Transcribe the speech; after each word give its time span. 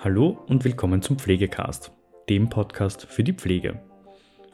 Hallo 0.00 0.38
und 0.46 0.62
willkommen 0.62 1.02
zum 1.02 1.18
Pflegecast, 1.18 1.90
dem 2.28 2.48
Podcast 2.48 3.04
für 3.10 3.24
die 3.24 3.32
Pflege. 3.32 3.80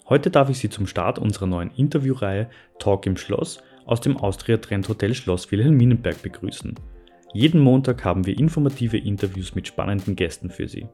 Heute 0.08 0.30
darf 0.30 0.48
ich 0.48 0.56
Sie 0.58 0.70
zum 0.70 0.86
Start 0.86 1.18
unserer 1.18 1.46
neuen 1.46 1.71
Interviewreihe 1.72 2.48
Talk 2.79 3.04
im 3.04 3.19
Schloss 3.19 3.62
aus 3.85 4.01
dem 4.01 4.17
Austria 4.17 4.57
Trend 4.57 4.88
Hotel 4.88 5.12
Schloss 5.12 5.53
Wilhelminenberg 5.53 6.22
begrüßen. 6.22 6.77
Jeden 7.35 7.61
Montag 7.61 8.07
haben 8.07 8.25
wir 8.25 8.38
informative 8.38 8.96
Interviews 8.96 9.54
mit 9.54 9.69
spannenden 9.69 10.17
Gästen 10.17 10.49
für 10.49 10.67
Sie. 10.67 10.87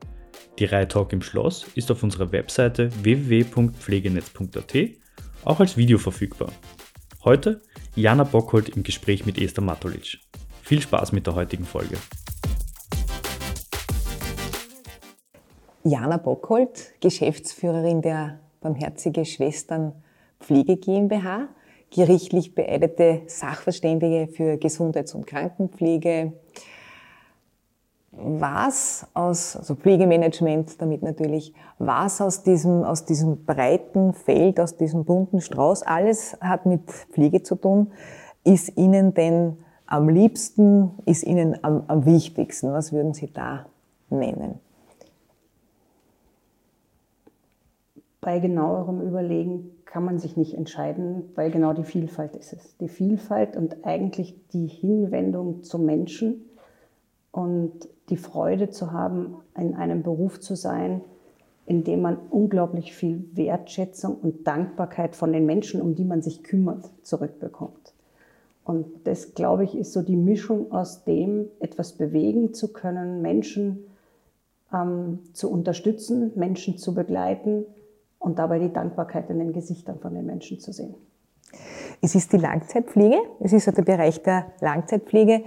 Die 0.59 0.65
Reihe 0.65 0.89
Talk 0.89 1.13
im 1.13 1.23
Schloss 1.23 1.69
ist 1.77 1.93
auf 1.93 2.03
unserer 2.03 2.33
Webseite 2.33 2.91
www.pflegenetz.at 3.05 4.75
auch 5.45 5.61
als 5.61 5.77
Video 5.77 5.99
verfügbar. 5.99 6.51
Heute 7.23 7.63
Jana 7.95 8.25
Bockhold 8.25 8.71
im 8.71 8.83
Gespräch 8.83 9.25
mit 9.27 9.41
Esther 9.41 9.63
Matulic. 9.63 10.19
Viel 10.63 10.83
Spaß 10.83 11.13
mit 11.13 11.29
der 11.29 11.37
heutigen 11.37 11.65
Folge. 11.65 11.97
Jana 15.83 16.19
Bockhold, 16.19 16.93
Geschäftsführerin 17.01 18.03
der 18.03 18.39
Barmherzige 18.61 19.25
Schwestern 19.25 19.93
Pflege 20.39 20.77
GmbH, 20.77 21.49
gerichtlich 21.91 22.55
beeidete 22.55 23.23
Sachverständige 23.27 24.29
für 24.29 24.59
Gesundheits- 24.59 25.15
und 25.15 25.27
Krankenpflege. 25.27 26.35
Was 28.13 29.07
aus, 29.15 29.57
also 29.57 29.75
Pflegemanagement 29.75 30.81
damit 30.83 31.03
natürlich, 31.03 31.55
was 31.79 32.21
aus 32.21 32.43
diesem, 32.43 32.85
aus 32.85 33.07
diesem 33.07 33.47
breiten 33.47 34.13
Feld, 34.13 34.61
aus 34.61 34.77
diesem 34.77 35.07
bunten 35.07 35.41
Strauß, 35.41 35.83
alles 35.85 36.37
hat 36.43 36.67
mit 36.67 36.91
Pflege 36.91 37.43
zu 37.43 37.55
tun, 37.55 37.93
ist 38.45 38.77
Ihnen 38.77 39.15
denn 39.15 39.57
am 39.87 40.11
liebsten, 40.11 40.91
ist 41.07 41.25
Ihnen 41.25 41.63
am, 41.65 41.85
am 41.87 42.05
wichtigsten? 42.05 42.71
Was 42.73 42.93
würden 42.93 43.15
Sie 43.15 43.33
da 43.33 43.67
nennen? 44.11 44.61
Bei 48.21 48.39
genauerem 48.39 49.01
Überlegen 49.01 49.71
kann 49.87 50.05
man 50.05 50.19
sich 50.19 50.37
nicht 50.37 50.55
entscheiden, 50.55 51.31
weil 51.35 51.51
genau 51.51 51.73
die 51.73 51.85
Vielfalt 51.85 52.37
ist 52.37 52.53
es. 52.53 52.77
Die 52.77 52.89
Vielfalt 52.89 53.57
und 53.57 53.85
eigentlich 53.85 54.37
die 54.53 54.67
Hinwendung 54.67 55.63
zum 55.63 55.87
Menschen 55.87 56.45
und 57.33 57.89
die 58.11 58.19
Freude 58.19 58.71
zu 58.71 58.93
haben, 58.93 59.37
in 59.57 59.75
einem 59.75 60.03
Beruf 60.03 60.39
zu 60.39 60.55
sein, 60.55 61.01
in 61.65 61.83
dem 61.83 62.03
man 62.03 62.19
unglaublich 62.31 62.93
viel 62.93 63.25
Wertschätzung 63.33 64.17
und 64.17 64.47
Dankbarkeit 64.47 65.17
von 65.17 65.33
den 65.33 65.47
Menschen, 65.47 65.81
um 65.81 65.95
die 65.95 66.05
man 66.05 66.21
sich 66.21 66.43
kümmert, 66.43 66.91
zurückbekommt. 67.03 67.95
Und 68.65 68.87
das, 69.05 69.35
glaube 69.35 69.65
ich, 69.65 69.75
ist 69.77 69.93
so 69.93 70.03
die 70.03 70.17
Mischung 70.17 70.73
aus 70.73 71.05
dem, 71.05 71.47
etwas 71.59 71.93
bewegen 71.95 72.53
zu 72.53 72.73
können, 72.73 73.23
Menschen 73.23 73.85
ähm, 74.73 75.21
zu 75.33 75.51
unterstützen, 75.51 76.33
Menschen 76.35 76.77
zu 76.77 76.95
begleiten 76.95 77.65
und 78.21 78.39
dabei 78.39 78.61
die 78.61 78.73
Dankbarkeit 78.73 79.29
in 79.31 79.41
den 79.41 79.53
Gesichtern 79.53 79.99
von 79.99 80.15
den 80.15 80.27
Menschen 80.27 80.61
zu 80.61 80.73
sehen. 80.73 80.95
Es 82.01 82.15
ist 82.15 82.33
die 82.33 82.37
Langzeitpflege, 82.37 83.17
es 83.41 83.53
ist 83.53 83.67
der 83.67 83.83
Bereich 83.83 84.23
der 84.23 84.47
Langzeitpflege. 84.61 85.43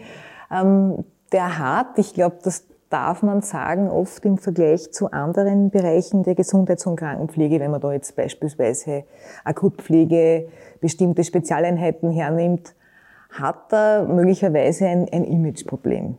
Ähm, 0.52 1.05
der 1.31 1.57
hat, 1.57 1.97
ich 1.97 2.13
glaube, 2.13 2.39
das 2.44 2.67
darf 2.89 3.23
man 3.23 3.41
sagen, 3.41 3.89
oft 3.89 4.23
im 4.25 4.38
Vergleich 4.38 4.91
zu 4.91 5.09
anderen 5.11 5.71
Bereichen 5.71 6.23
der 6.23 6.35
Gesundheits- 6.35 6.85
und 6.85 6.95
Krankenpflege, 6.95 7.59
wenn 7.59 7.71
man 7.71 7.81
da 7.81 7.91
jetzt 7.91 8.16
beispielsweise 8.16 9.05
Akutpflege, 9.44 10.49
bestimmte 10.79 11.23
Spezialeinheiten 11.23 12.11
hernimmt, 12.11 12.75
hat 13.31 13.73
er 13.73 14.05
möglicherweise 14.07 14.85
ein, 14.85 15.07
ein 15.11 15.23
Imageproblem. 15.23 16.17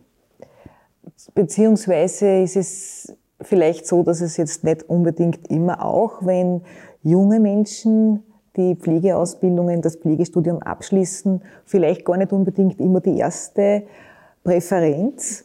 Beziehungsweise 1.35 2.43
ist 2.43 2.57
es 2.57 3.17
vielleicht 3.47 3.87
so, 3.87 4.03
dass 4.03 4.21
es 4.21 4.37
jetzt 4.37 4.65
nicht 4.65 4.89
unbedingt 4.89 5.51
immer 5.51 5.85
auch, 5.85 6.25
wenn 6.25 6.63
junge 7.03 7.41
Menschen 7.41 8.23
die 8.57 8.77
Pflegeausbildungen, 8.77 9.83
das 9.83 9.97
Pflegestudium 9.97 10.63
abschließen, 10.63 11.43
vielleicht 11.65 12.05
gar 12.05 12.17
nicht 12.17 12.33
unbedingt 12.33 12.81
immer 12.81 13.01
die 13.01 13.19
erste 13.19 13.83
Präferenz. 14.45 15.45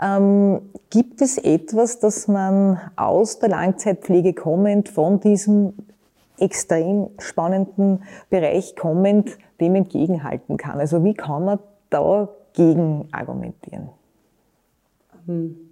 Ähm, 0.00 0.60
gibt 0.90 1.20
es 1.22 1.38
etwas, 1.38 1.98
das 1.98 2.28
man 2.28 2.80
aus 2.96 3.38
der 3.38 3.48
Langzeitpflege 3.48 4.32
kommend, 4.32 4.88
von 4.88 5.20
diesem 5.20 5.74
extrem 6.38 7.08
spannenden 7.18 8.04
Bereich 8.30 8.76
kommend, 8.76 9.36
dem 9.60 9.74
entgegenhalten 9.74 10.56
kann? 10.56 10.78
Also 10.78 11.02
wie 11.02 11.14
kann 11.14 11.44
man 11.44 11.58
dagegen 11.90 13.08
argumentieren? 13.10 13.88
Hm. 15.26 15.65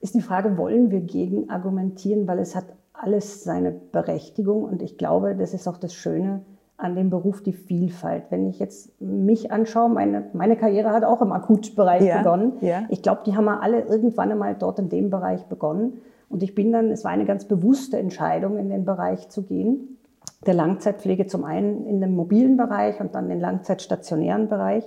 Ist 0.00 0.14
die 0.14 0.20
Frage, 0.20 0.58
wollen 0.58 0.90
wir 0.90 1.00
gegen 1.00 1.50
argumentieren, 1.50 2.28
weil 2.28 2.38
es 2.38 2.54
hat 2.54 2.66
alles 2.92 3.44
seine 3.44 3.72
Berechtigung 3.72 4.64
und 4.64 4.82
ich 4.82 4.98
glaube, 4.98 5.34
das 5.34 5.54
ist 5.54 5.68
auch 5.68 5.76
das 5.76 5.94
Schöne 5.94 6.42
an 6.78 6.94
dem 6.94 7.08
Beruf, 7.08 7.42
die 7.42 7.52
Vielfalt. 7.52 8.24
Wenn 8.30 8.46
ich 8.46 8.58
jetzt 8.58 9.00
mich 9.00 9.50
anschaue, 9.50 9.88
meine, 9.88 10.24
meine 10.34 10.56
Karriere 10.56 10.90
hat 10.90 11.04
auch 11.04 11.22
im 11.22 11.32
Akutbereich 11.32 12.02
ja, 12.02 12.18
begonnen. 12.18 12.52
Ja. 12.60 12.84
Ich 12.90 13.02
glaube, 13.02 13.22
die 13.24 13.34
haben 13.34 13.48
alle 13.48 13.82
irgendwann 13.82 14.30
einmal 14.30 14.54
dort 14.54 14.78
in 14.78 14.88
dem 14.88 15.08
Bereich 15.08 15.44
begonnen. 15.46 16.02
Und 16.28 16.42
ich 16.42 16.54
bin 16.54 16.72
dann, 16.72 16.90
es 16.90 17.04
war 17.04 17.12
eine 17.12 17.24
ganz 17.24 17.46
bewusste 17.46 17.98
Entscheidung, 17.98 18.58
in 18.58 18.68
den 18.68 18.84
Bereich 18.84 19.28
zu 19.28 19.42
gehen, 19.42 19.98
der 20.44 20.54
Langzeitpflege 20.54 21.26
zum 21.26 21.44
einen 21.44 21.86
in 21.86 22.00
dem 22.00 22.14
mobilen 22.14 22.56
Bereich 22.56 23.00
und 23.00 23.14
dann 23.14 23.28
den 23.28 23.40
langzeitstationären 23.40 24.48
Bereich. 24.48 24.84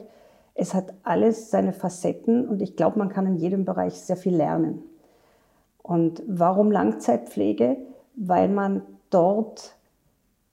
Es 0.53 0.73
hat 0.73 0.93
alles 1.03 1.49
seine 1.49 1.73
Facetten 1.73 2.47
und 2.47 2.61
ich 2.61 2.75
glaube, 2.75 2.99
man 2.99 3.09
kann 3.09 3.25
in 3.25 3.37
jedem 3.37 3.65
Bereich 3.65 3.93
sehr 3.93 4.17
viel 4.17 4.35
lernen. 4.35 4.83
Und 5.89 6.21
warum 6.27 6.69
Langzeitpflege? 6.69 7.77
Weil 8.15 8.47
man 8.47 8.83
dort, 9.09 9.73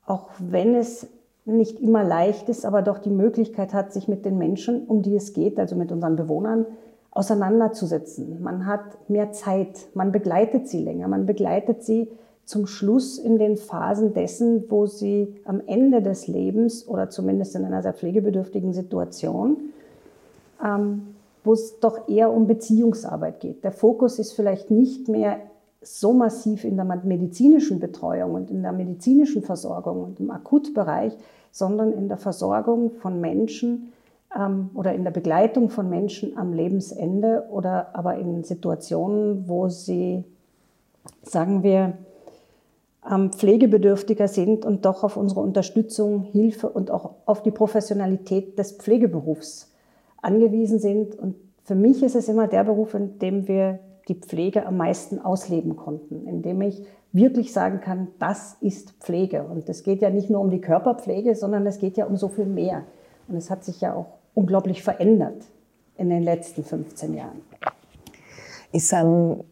auch 0.07 0.31
wenn 0.39 0.75
es 0.75 1.09
nicht 1.45 1.79
immer 1.79 2.03
leicht 2.03 2.49
ist, 2.49 2.65
aber 2.65 2.81
doch 2.81 2.97
die 2.97 3.11
Möglichkeit 3.11 3.75
hat, 3.75 3.93
sich 3.93 4.09
mit 4.09 4.25
den 4.25 4.39
Menschen, 4.39 4.87
um 4.87 5.03
die 5.03 5.15
es 5.15 5.35
geht, 5.35 5.59
also 5.59 5.77
mit 5.77 5.93
unseren 5.93 6.17
Bewohnern, 6.17 6.65
auseinanderzusetzen. 7.11 8.43
Man 8.43 8.65
hat 8.65 8.81
mehr 9.11 9.33
Zeit, 9.33 9.89
man 9.93 10.11
begleitet 10.11 10.69
sie 10.69 10.83
länger, 10.83 11.07
man 11.07 11.27
begleitet 11.27 11.83
sie 11.83 12.11
zum 12.47 12.67
Schluss 12.67 13.19
in 13.19 13.39
den 13.39 13.59
Phasen 13.59 14.15
dessen, 14.15 14.65
wo 14.71 14.87
sie 14.87 15.35
am 15.45 15.61
Ende 15.67 16.01
des 16.01 16.29
Lebens 16.29 16.89
oder 16.89 17.11
zumindest 17.11 17.55
in 17.57 17.65
einer 17.67 17.83
sehr 17.83 17.93
pflegebedürftigen 17.93 18.73
Situation, 18.73 19.59
ähm, 20.65 21.16
wo 21.47 21.53
es 21.53 21.81
doch 21.81 22.09
eher 22.09 22.33
um 22.33 22.47
Beziehungsarbeit 22.47 23.41
geht. 23.41 23.65
Der 23.65 23.73
Fokus 23.73 24.19
ist 24.19 24.33
vielleicht 24.33 24.71
nicht 24.71 25.09
mehr 25.09 25.39
so 25.81 26.13
massiv 26.13 26.65
in 26.65 26.77
der 26.77 26.85
medizinischen 26.85 27.79
Betreuung 27.79 28.35
und 28.35 28.51
in 28.51 28.63
der 28.63 28.73
medizinischen 28.73 29.43
Versorgung 29.43 30.03
und 30.03 30.21
im 30.21 30.31
Akutbereich, 30.31 31.17
sondern 31.53 31.93
in 31.93 32.09
der 32.09 32.19
Versorgung 32.19 32.91
von 32.91 33.21
Menschen, 33.21 33.93
ähm, 34.37 34.71
oder 34.75 34.95
in 34.95 35.05
der 35.05 35.11
Begleitung 35.11 35.71
von 35.71 35.89
Menschen 35.89 36.37
am 36.37 36.53
Lebensende 36.53 37.47
oder 37.51 37.95
aber 37.95 38.17
in 38.17 38.45
Situationen, 38.45 39.49
wo 39.49 39.69
sie, 39.69 40.25
sagen 41.23 41.63
wir, 41.63 41.95
ähm, 43.09 43.33
pflegebedürftiger 43.33 44.29
sind 44.29 44.65
und 44.65 44.85
doch 44.85 45.05
auf 45.05 45.17
unsere 45.17 45.41
Unterstützung, 45.41 46.23
Hilfe 46.23 46.69
und 46.69 46.91
auch 46.91 47.15
auf 47.25 47.43
die 47.43 47.53
Professionalität 47.53 48.59
des 48.59 48.73
Pflegeberufs 48.73 49.73
angewiesen 50.23 50.79
sind. 50.79 51.15
Und 51.15 51.37
für 51.65 51.75
mich 51.75 52.03
ist 52.03 52.15
es 52.15 52.29
immer 52.29 52.47
der 52.49 52.65
Beruf, 52.65 52.95
in 52.95 53.19
dem 53.19 53.49
wir 53.49 53.81
die 54.09 54.15
Pflege 54.15 54.67
am 54.67 54.77
meisten 54.77 55.19
ausleben 55.19 55.77
konnten, 55.77 56.27
in 56.27 56.43
dem 56.43 56.61
ich 56.63 56.83
wirklich 57.13 57.53
sagen 57.53 57.81
kann, 57.81 58.09
das 58.19 58.57
ist 58.61 58.93
Pflege. 59.01 59.45
Und 59.45 59.69
es 59.69 59.83
geht 59.83 60.03
ja 60.03 60.11
nicht 60.11 60.31
nur 60.31 60.41
um 60.41 60.51
die 60.51 60.61
Körperpflege, 60.61 61.35
sondern 61.35 61.67
es 61.67 61.79
geht 61.79 61.97
ja 61.97 62.07
um 62.07 62.17
so 62.17 62.29
viel 62.29 62.47
mehr. 62.47 62.85
Und 63.29 63.37
es 63.37 63.51
hat 63.51 63.65
sich 63.65 63.81
ja 63.81 63.95
auch 63.95 64.07
unglaublich 64.35 64.83
verändert 64.83 65.43
in 65.97 66.11
den 66.11 66.23
letzten 66.23 66.63
15 66.63 67.15
Jahren. 67.15 67.41
Es 68.73 68.89
sind, 68.89 69.45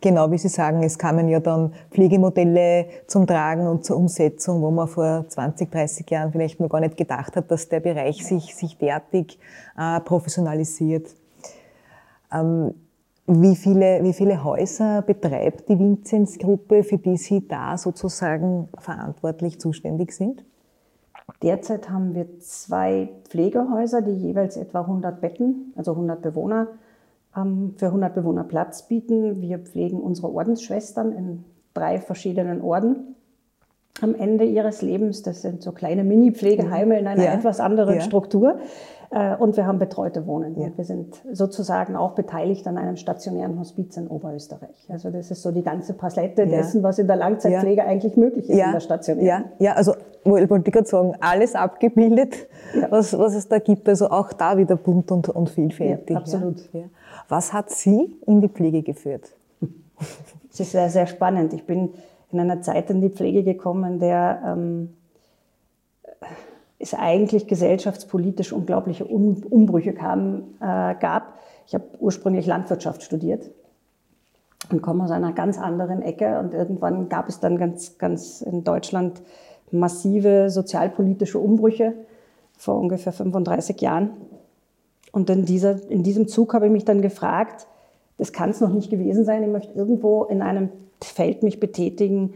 genau 0.00 0.30
wie 0.30 0.38
Sie 0.38 0.48
sagen, 0.48 0.82
es 0.82 0.98
kamen 0.98 1.28
ja 1.28 1.40
dann 1.40 1.72
Pflegemodelle 1.90 2.86
zum 3.06 3.26
Tragen 3.26 3.66
und 3.66 3.84
zur 3.84 3.96
Umsetzung, 3.96 4.62
wo 4.62 4.70
man 4.70 4.88
vor 4.88 5.24
20, 5.28 5.70
30 5.70 6.10
Jahren 6.10 6.32
vielleicht 6.32 6.60
noch 6.60 6.68
gar 6.68 6.80
nicht 6.80 6.96
gedacht 6.96 7.36
hat, 7.36 7.50
dass 7.50 7.68
der 7.68 7.80
Bereich 7.80 8.24
sich, 8.24 8.54
sich 8.54 8.78
derartig 8.78 9.38
äh, 9.78 10.00
professionalisiert. 10.00 11.08
Ähm, 12.32 12.74
wie 13.26 13.54
viele, 13.54 14.02
wie 14.02 14.12
viele 14.12 14.42
Häuser 14.42 15.02
betreibt 15.02 15.68
die 15.68 15.78
Vinzenz-Gruppe, 15.78 16.82
für 16.82 16.98
die 16.98 17.16
Sie 17.16 17.46
da 17.46 17.78
sozusagen 17.78 18.68
verantwortlich 18.78 19.60
zuständig 19.60 20.12
sind? 20.12 20.44
Derzeit 21.42 21.88
haben 21.88 22.14
wir 22.14 22.26
zwei 22.40 23.08
Pflegehäuser, 23.28 24.02
die 24.02 24.16
jeweils 24.16 24.56
etwa 24.56 24.80
100 24.80 25.20
Betten, 25.20 25.72
also 25.76 25.92
100 25.92 26.20
Bewohner, 26.20 26.66
für 27.32 27.86
100 27.86 28.14
Bewohner 28.14 28.44
Platz 28.44 28.88
bieten. 28.88 29.40
Wir 29.40 29.58
pflegen 29.58 30.00
unsere 30.00 30.32
Ordensschwestern 30.32 31.12
in 31.12 31.44
drei 31.74 32.00
verschiedenen 32.00 32.60
Orden 32.60 33.14
am 34.02 34.14
Ende 34.14 34.44
ihres 34.44 34.82
Lebens. 34.82 35.22
Das 35.22 35.42
sind 35.42 35.62
so 35.62 35.72
kleine 35.72 36.04
Mini-Pflegeheime 36.04 36.98
in 36.98 37.06
einer 37.06 37.24
ja. 37.24 37.34
etwas 37.34 37.60
anderen 37.60 37.96
ja. 37.96 38.00
Struktur. 38.00 38.58
Äh, 39.10 39.36
und 39.36 39.56
wir 39.56 39.66
haben 39.66 39.78
betreute 39.78 40.26
Wohnen. 40.26 40.58
Ja. 40.60 40.68
Wir 40.76 40.84
sind 40.84 41.20
sozusagen 41.32 41.96
auch 41.96 42.12
beteiligt 42.12 42.66
an 42.66 42.78
einem 42.78 42.96
stationären 42.96 43.58
Hospiz 43.58 43.96
in 43.96 44.08
Oberösterreich. 44.08 44.86
Also 44.88 45.10
das 45.10 45.30
ist 45.30 45.42
so 45.42 45.50
die 45.50 45.62
ganze 45.62 45.94
Palette 45.94 46.46
dessen, 46.46 46.82
was 46.82 46.98
in 46.98 47.06
der 47.06 47.16
Langzeitpflege 47.16 47.84
eigentlich 47.84 48.16
möglich 48.16 48.48
ist 48.48 48.58
in 48.58 48.72
der 48.72 48.80
stationären. 48.80 49.26
Ja, 49.26 49.44
ja 49.58 49.72
also 49.74 49.94
wollte 50.24 50.62
ich 50.66 50.72
gerade 50.72 50.88
sagen, 50.88 51.14
alles 51.20 51.54
abgebildet, 51.54 52.48
was, 52.90 53.18
was 53.18 53.34
es 53.34 53.48
da 53.48 53.58
gibt. 53.58 53.88
Also 53.88 54.10
auch 54.10 54.32
da 54.32 54.56
wieder 54.56 54.76
bunt 54.76 55.10
und, 55.10 55.28
und 55.28 55.50
vielfältig. 55.50 56.16
absolut. 56.16 56.68
Was 57.30 57.52
hat 57.52 57.70
Sie 57.70 58.16
in 58.26 58.40
die 58.40 58.48
Pflege 58.48 58.82
geführt? 58.82 59.36
Es 60.52 60.58
ist 60.58 60.72
sehr, 60.72 60.90
sehr 60.90 61.06
spannend. 61.06 61.52
Ich 61.52 61.64
bin 61.64 61.90
in 62.32 62.40
einer 62.40 62.60
Zeit 62.60 62.90
in 62.90 63.00
die 63.00 63.08
Pflege 63.08 63.44
gekommen, 63.44 64.00
der 64.00 64.42
ähm, 64.44 64.96
es 66.80 66.92
eigentlich 66.92 67.46
gesellschaftspolitisch 67.46 68.52
unglaubliche 68.52 69.04
um 69.04 69.44
Umbrüche 69.48 69.92
kam, 69.92 70.56
äh, 70.60 70.96
gab. 70.96 71.38
Ich 71.68 71.74
habe 71.74 71.84
ursprünglich 72.00 72.46
Landwirtschaft 72.46 73.04
studiert 73.04 73.48
und 74.72 74.82
komme 74.82 75.04
aus 75.04 75.12
einer 75.12 75.32
ganz 75.32 75.56
anderen 75.56 76.02
Ecke. 76.02 76.40
Und 76.40 76.52
irgendwann 76.52 77.08
gab 77.08 77.28
es 77.28 77.38
dann 77.38 77.58
ganz, 77.58 77.96
ganz 77.96 78.40
in 78.40 78.64
Deutschland 78.64 79.22
massive 79.70 80.50
sozialpolitische 80.50 81.38
Umbrüche 81.38 81.94
vor 82.58 82.76
ungefähr 82.76 83.12
35 83.12 83.80
Jahren. 83.80 84.10
Und 85.12 85.30
in, 85.30 85.44
dieser, 85.44 85.90
in 85.90 86.02
diesem 86.02 86.28
Zug 86.28 86.54
habe 86.54 86.66
ich 86.66 86.72
mich 86.72 86.84
dann 86.84 87.02
gefragt, 87.02 87.66
das 88.18 88.32
kann 88.32 88.50
es 88.50 88.60
noch 88.60 88.72
nicht 88.72 88.90
gewesen 88.90 89.24
sein. 89.24 89.42
Ich 89.42 89.48
möchte 89.48 89.72
irgendwo 89.72 90.24
in 90.24 90.42
einem 90.42 90.70
Feld 91.02 91.42
mich 91.42 91.58
betätigen, 91.58 92.34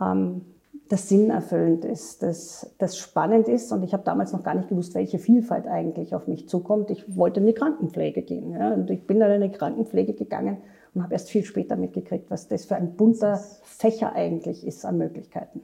ähm, 0.00 0.42
das 0.88 1.08
sinnerfüllend 1.08 1.86
ist, 1.86 2.22
das, 2.22 2.74
das 2.76 2.98
spannend 2.98 3.48
ist. 3.48 3.72
Und 3.72 3.82
ich 3.82 3.94
habe 3.94 4.02
damals 4.04 4.32
noch 4.32 4.42
gar 4.42 4.54
nicht 4.54 4.68
gewusst, 4.68 4.94
welche 4.94 5.18
Vielfalt 5.18 5.66
eigentlich 5.66 6.14
auf 6.14 6.26
mich 6.26 6.50
zukommt. 6.50 6.90
Ich 6.90 7.16
wollte 7.16 7.40
in 7.40 7.46
die 7.46 7.54
Krankenpflege 7.54 8.20
gehen. 8.20 8.52
Ja, 8.52 8.74
und 8.74 8.90
ich 8.90 9.06
bin 9.06 9.18
dann 9.18 9.32
in 9.32 9.50
die 9.50 9.56
Krankenpflege 9.56 10.12
gegangen 10.12 10.58
und 10.94 11.02
habe 11.02 11.14
erst 11.14 11.30
viel 11.30 11.44
später 11.44 11.76
mitgekriegt, 11.76 12.30
was 12.30 12.46
das 12.48 12.66
für 12.66 12.76
ein 12.76 12.94
bunter 12.94 13.40
Fächer 13.62 14.12
eigentlich 14.12 14.66
ist 14.66 14.84
an 14.84 14.98
Möglichkeiten. 14.98 15.62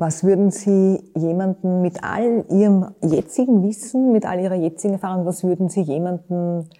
Was 0.00 0.24
würden 0.24 0.50
Sie 0.50 0.98
jemanden 1.14 1.82
mit 1.82 2.02
all 2.02 2.46
Ihrem 2.48 2.94
jetzigen 3.02 3.62
Wissen, 3.62 4.12
mit 4.12 4.24
all 4.24 4.40
Ihrer 4.40 4.54
jetzigen 4.54 4.94
Erfahrung, 4.94 5.26
was 5.26 5.44
würden 5.44 5.68
Sie 5.68 5.82
jemanden 5.82 6.70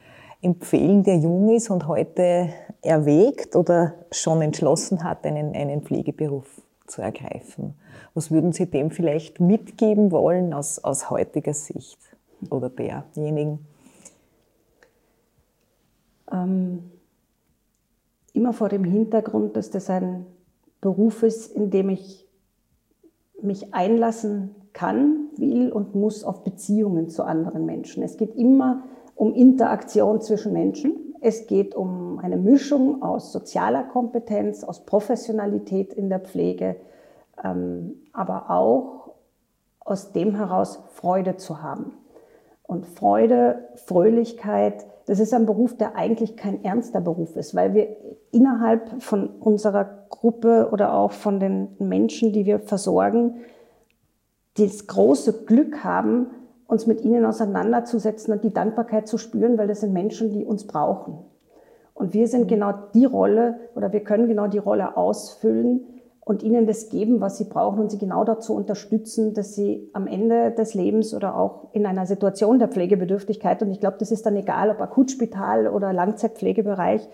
empfehlen, 0.41 1.03
der 1.03 1.19
jung 1.19 1.51
ist 1.55 1.69
und 1.69 1.87
heute 1.87 2.49
erwägt 2.81 3.57
oder 3.57 3.93
schon 4.11 4.41
entschlossen 4.41 5.05
hat, 5.05 5.27
einen, 5.27 5.55
einen 5.55 5.83
Pflegeberuf 5.83 6.63
zu 6.87 7.03
ergreifen? 7.03 7.75
Was 8.15 8.31
würden 8.31 8.55
Sie 8.55 8.65
dem 8.65 8.91
vielleicht 8.91 9.39
mitgeben 9.39 10.13
wollen 10.13 10.55
aus, 10.55 10.83
aus 10.83 11.11
heutiger 11.11 11.53
Sicht 11.53 11.99
oder 12.49 12.71
derjenigen? 12.71 13.67
Ähm, 16.33 16.91
immer 18.33 18.55
vor 18.55 18.71
dem 18.71 18.85
Hintergrund, 18.85 19.57
dass 19.59 19.69
das 19.69 19.91
ein 19.91 20.25
Beruf 20.81 21.23
ist, 21.23 21.53
in 21.53 21.71
dem 21.71 21.91
ich 21.91 22.30
mich 23.43 23.75
einlassen 23.75 24.55
kann, 24.73 25.29
will 25.37 25.73
und 25.73 25.95
muss 25.95 26.25
auf 26.25 26.45
Beziehungen 26.45 27.09
zu 27.09 27.25
anderen 27.25 27.67
Menschen. 27.67 28.03
Es 28.03 28.17
geht 28.17 28.35
immer 28.37 28.85
um 29.15 29.35
Interaktion 29.35 30.21
zwischen 30.21 30.53
Menschen. 30.53 31.15
Es 31.21 31.47
geht 31.47 31.75
um 31.75 32.19
eine 32.19 32.37
Mischung 32.37 33.03
aus 33.03 33.33
sozialer 33.33 33.85
Kompetenz, 33.85 34.65
aus 34.65 34.87
Professionalität 34.87 35.93
in 35.93 36.09
der 36.09 36.21
Pflege, 36.21 36.77
ähm, 37.43 37.97
aber 38.13 38.51
auch 38.51 39.11
aus 39.81 40.13
dem 40.13 40.37
heraus 40.37 40.83
Freude 40.93 41.37
zu 41.37 41.63
haben. 41.63 41.93
Und 42.63 42.87
Freude, 42.87 43.69
Fröhlichkeit, 43.75 44.87
das 45.11 45.19
ist 45.19 45.35
ein 45.35 45.45
Beruf, 45.45 45.77
der 45.77 45.97
eigentlich 45.97 46.37
kein 46.37 46.63
ernster 46.63 47.01
Beruf 47.01 47.35
ist, 47.35 47.57
weil 47.57 47.75
wir 47.75 47.97
innerhalb 48.31 49.03
von 49.03 49.27
unserer 49.41 50.07
Gruppe 50.09 50.69
oder 50.71 50.95
auch 50.95 51.11
von 51.11 51.41
den 51.41 51.71
Menschen, 51.81 52.33
die 52.33 52.47
wir 52.47 52.61
versorgen, 52.61 53.41
das 54.57 54.87
große 54.87 55.47
Glück 55.47 55.83
haben, 55.83 56.29
uns 56.69 56.87
mit 56.87 57.01
ihnen 57.01 57.25
auseinanderzusetzen 57.25 58.33
und 58.33 58.45
die 58.45 58.53
Dankbarkeit 58.53 59.09
zu 59.09 59.19
spüren, 59.19 59.59
weil 59.59 59.67
das 59.67 59.81
sind 59.81 59.93
Menschen, 59.93 60.31
die 60.31 60.45
uns 60.45 60.69
brauchen. 60.69 61.19
Und 61.93 62.15
wir 62.15 62.29
sind 62.29 62.47
genau 62.47 62.73
die 62.95 63.05
Rolle 63.05 63.59
oder 63.75 63.93
wir 63.93 64.05
können 64.05 64.29
genau 64.29 64.47
die 64.47 64.59
Rolle 64.59 64.97
ausfüllen 64.97 65.89
und 66.31 66.45
ihnen 66.45 66.65
das 66.65 66.91
geben, 66.91 67.21
was 67.21 67.39
sie 67.39 67.47
brauchen 67.47 67.81
und 67.81 67.91
sie 67.91 67.99
genau 67.99 68.23
dazu 68.23 68.55
unterstützen, 68.55 69.35
dass 69.35 69.57
sie 69.57 69.91
am 69.95 70.07
Ende 70.07 70.53
des 70.53 70.75
Lebens 70.75 71.13
oder 71.13 71.37
auch 71.37 71.67
in 71.73 71.87
einer 71.87 72.07
Situation 72.07 72.61
der 72.61 72.69
Pflegebedürftigkeit, 72.69 73.61
und 73.65 73.73
ich 73.73 73.81
glaube, 73.81 73.97
das 73.99 74.13
ist 74.13 74.25
dann 74.27 74.37
egal, 74.37 74.71
ob 74.71 74.81
Akutspital 74.81 75.67
oder 75.67 75.93
Langzeitpflegebereich, 75.93 77.09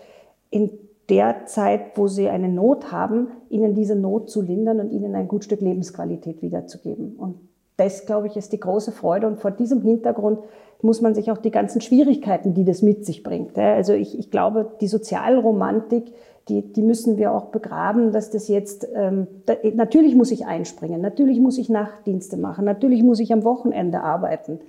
in 0.50 0.70
der 1.08 1.46
Zeit, 1.46 1.96
wo 1.96 2.08
sie 2.08 2.28
eine 2.28 2.50
Not 2.50 2.92
haben, 2.92 3.28
ihnen 3.48 3.74
diese 3.74 3.96
Not 3.96 4.28
zu 4.28 4.42
lindern 4.42 4.80
und 4.80 4.90
ihnen 4.90 5.14
ein 5.14 5.28
gut 5.28 5.44
Stück 5.44 5.62
Lebensqualität 5.62 6.42
wiederzugeben. 6.42 7.16
Und 7.16 7.36
das, 7.78 8.04
glaube 8.04 8.26
ich, 8.26 8.36
ist 8.36 8.52
die 8.52 8.60
große 8.60 8.92
Freude. 8.92 9.28
Und 9.28 9.40
vor 9.40 9.50
diesem 9.50 9.80
Hintergrund 9.80 10.40
muss 10.82 11.00
man 11.00 11.14
sich 11.14 11.30
auch 11.30 11.38
die 11.38 11.50
ganzen 11.50 11.80
Schwierigkeiten, 11.80 12.52
die 12.52 12.64
das 12.66 12.82
mit 12.82 13.06
sich 13.06 13.22
bringt. 13.22 13.56
Also 13.58 13.94
ich, 13.94 14.18
ich 14.18 14.30
glaube, 14.30 14.72
die 14.82 14.88
Sozialromantik, 14.88 16.12
die, 16.48 16.72
die 16.72 16.82
müssen 16.82 17.16
wir 17.16 17.32
auch 17.32 17.46
begraben, 17.46 18.12
dass 18.12 18.30
das 18.30 18.48
jetzt, 18.48 18.86
ähm, 18.94 19.26
da, 19.46 19.54
natürlich 19.74 20.14
muss 20.14 20.30
ich 20.30 20.46
einspringen, 20.46 21.00
natürlich 21.00 21.40
muss 21.40 21.58
ich 21.58 21.68
Nachtdienste 21.68 22.36
machen, 22.36 22.64
natürlich 22.64 23.02
muss 23.02 23.18
ich 23.18 23.32
am 23.32 23.42
Wochenende 23.44 24.00
arbeiten. 24.02 24.60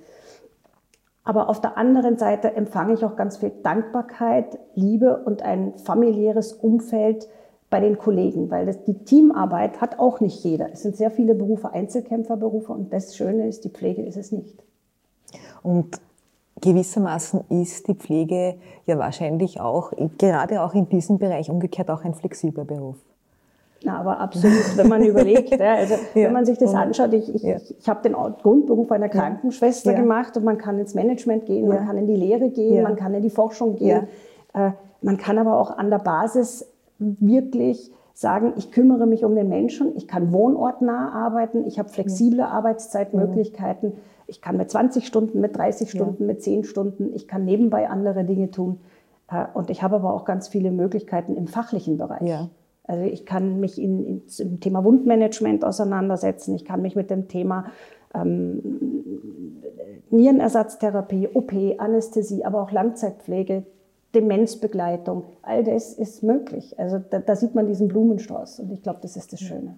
Aber 1.22 1.48
auf 1.48 1.60
der 1.60 1.76
anderen 1.76 2.16
Seite 2.16 2.54
empfange 2.54 2.94
ich 2.94 3.04
auch 3.04 3.14
ganz 3.14 3.36
viel 3.36 3.52
Dankbarkeit, 3.62 4.58
Liebe 4.74 5.18
und 5.24 5.42
ein 5.42 5.76
familiäres 5.78 6.52
Umfeld 6.52 7.28
bei 7.70 7.80
den 7.80 7.98
Kollegen, 7.98 8.50
weil 8.50 8.66
das, 8.66 8.82
die 8.84 9.04
Teamarbeit 9.04 9.80
hat 9.80 9.98
auch 9.98 10.20
nicht 10.20 10.42
jeder. 10.42 10.72
Es 10.72 10.82
sind 10.82 10.96
sehr 10.96 11.10
viele 11.10 11.34
Berufe 11.34 11.70
Einzelkämpferberufe 11.70 12.72
und 12.72 12.92
das 12.92 13.14
Schöne 13.14 13.46
ist, 13.46 13.64
die 13.64 13.68
Pflege 13.68 14.02
ist 14.02 14.16
es 14.16 14.32
nicht. 14.32 14.64
Und 15.62 16.00
gewissermaßen 16.60 17.44
ist 17.48 17.88
die 17.88 17.94
Pflege 17.94 18.56
ja 18.86 18.98
wahrscheinlich 18.98 19.60
auch, 19.60 19.92
gerade 20.18 20.62
auch 20.62 20.74
in 20.74 20.88
diesem 20.88 21.18
Bereich 21.18 21.50
umgekehrt 21.50 21.90
auch 21.90 22.04
ein 22.04 22.14
flexibler 22.14 22.64
Beruf. 22.64 22.96
Na, 23.84 24.00
aber 24.00 24.18
absolut, 24.18 24.76
wenn 24.76 24.88
man 24.88 25.02
überlegt, 25.04 25.50
ja, 25.50 25.74
also 25.74 25.94
ja. 25.94 26.24
wenn 26.26 26.32
man 26.32 26.44
sich 26.44 26.58
das 26.58 26.74
anschaut, 26.74 27.12
ich, 27.12 27.32
ich, 27.32 27.42
ja. 27.42 27.56
ich 27.78 27.88
habe 27.88 28.02
den 28.02 28.14
Grundberuf 28.14 28.90
einer 28.90 29.08
Krankenschwester 29.08 29.94
gemacht 29.94 30.36
und 30.36 30.44
man 30.44 30.58
kann 30.58 30.78
ins 30.78 30.94
Management 30.94 31.46
gehen, 31.46 31.68
man 31.68 31.86
kann 31.86 31.96
in 31.96 32.06
die 32.06 32.16
Lehre 32.16 32.50
gehen, 32.50 32.82
man 32.82 32.96
kann 32.96 33.14
in 33.14 33.22
die 33.22 33.30
Forschung 33.30 33.76
gehen. 33.76 34.08
Äh, 34.54 34.72
man 35.00 35.16
kann 35.16 35.38
aber 35.38 35.58
auch 35.60 35.76
an 35.76 35.90
der 35.90 35.98
Basis 35.98 36.66
wirklich 36.98 37.92
sagen, 38.14 38.54
ich 38.56 38.72
kümmere 38.72 39.06
mich 39.06 39.24
um 39.24 39.36
den 39.36 39.48
Menschen, 39.48 39.96
ich 39.96 40.08
kann 40.08 40.32
wohnortnah 40.32 41.12
arbeiten, 41.12 41.64
ich 41.68 41.78
habe 41.78 41.88
flexible 41.88 42.42
Arbeitszeitmöglichkeiten, 42.42 43.92
ich 44.28 44.42
kann 44.42 44.56
mit 44.56 44.70
20 44.70 45.06
Stunden, 45.06 45.40
mit 45.40 45.56
30 45.56 45.90
Stunden, 45.90 46.26
mit 46.26 46.42
10 46.42 46.64
Stunden, 46.64 47.12
ich 47.14 47.26
kann 47.26 47.44
nebenbei 47.44 47.88
andere 47.88 48.24
Dinge 48.24 48.50
tun. 48.50 48.78
Äh, 49.30 49.46
und 49.54 49.70
ich 49.70 49.82
habe 49.82 49.96
aber 49.96 50.14
auch 50.14 50.24
ganz 50.24 50.48
viele 50.48 50.70
Möglichkeiten 50.70 51.34
im 51.34 51.48
fachlichen 51.48 51.96
Bereich. 51.96 52.28
Ja. 52.28 52.50
Also 52.84 53.04
ich 53.04 53.26
kann 53.26 53.58
mich 53.58 53.80
in, 53.80 54.04
in, 54.04 54.22
im 54.38 54.60
Thema 54.60 54.84
Wundmanagement 54.84 55.64
auseinandersetzen, 55.64 56.54
ich 56.54 56.64
kann 56.64 56.80
mich 56.82 56.94
mit 56.94 57.10
dem 57.10 57.28
Thema 57.28 57.66
ähm, 58.14 58.62
Nierenersatztherapie, 60.10 61.28
OP, 61.34 61.52
Anästhesie, 61.78 62.44
aber 62.44 62.62
auch 62.62 62.70
Langzeitpflege, 62.70 63.64
Demenzbegleitung, 64.14 65.24
all 65.42 65.64
das 65.64 65.92
ist 65.92 66.22
möglich. 66.22 66.78
Also 66.78 66.98
da, 66.98 67.18
da 67.18 67.36
sieht 67.36 67.54
man 67.54 67.66
diesen 67.66 67.88
Blumenstrauß 67.88 68.60
und 68.60 68.72
ich 68.72 68.82
glaube, 68.82 69.00
das 69.02 69.16
ist 69.16 69.32
das 69.32 69.40
Schöne. 69.40 69.76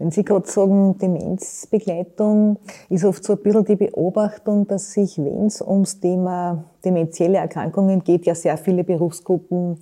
Wenn 0.00 0.10
Sie 0.10 0.24
gerade 0.24 0.48
sagen, 0.48 0.96
Demenzbegleitung, 0.96 2.56
ist 2.88 3.04
oft 3.04 3.22
so 3.22 3.34
ein 3.34 3.42
bisschen 3.42 3.66
die 3.66 3.76
Beobachtung, 3.76 4.66
dass 4.66 4.92
sich, 4.94 5.18
wenn 5.18 5.44
es 5.44 5.60
ums 5.60 6.00
Thema 6.00 6.64
demenzielle 6.82 7.36
Erkrankungen 7.36 8.02
geht, 8.02 8.24
ja 8.24 8.34
sehr 8.34 8.56
viele 8.56 8.82
Berufsgruppen 8.82 9.76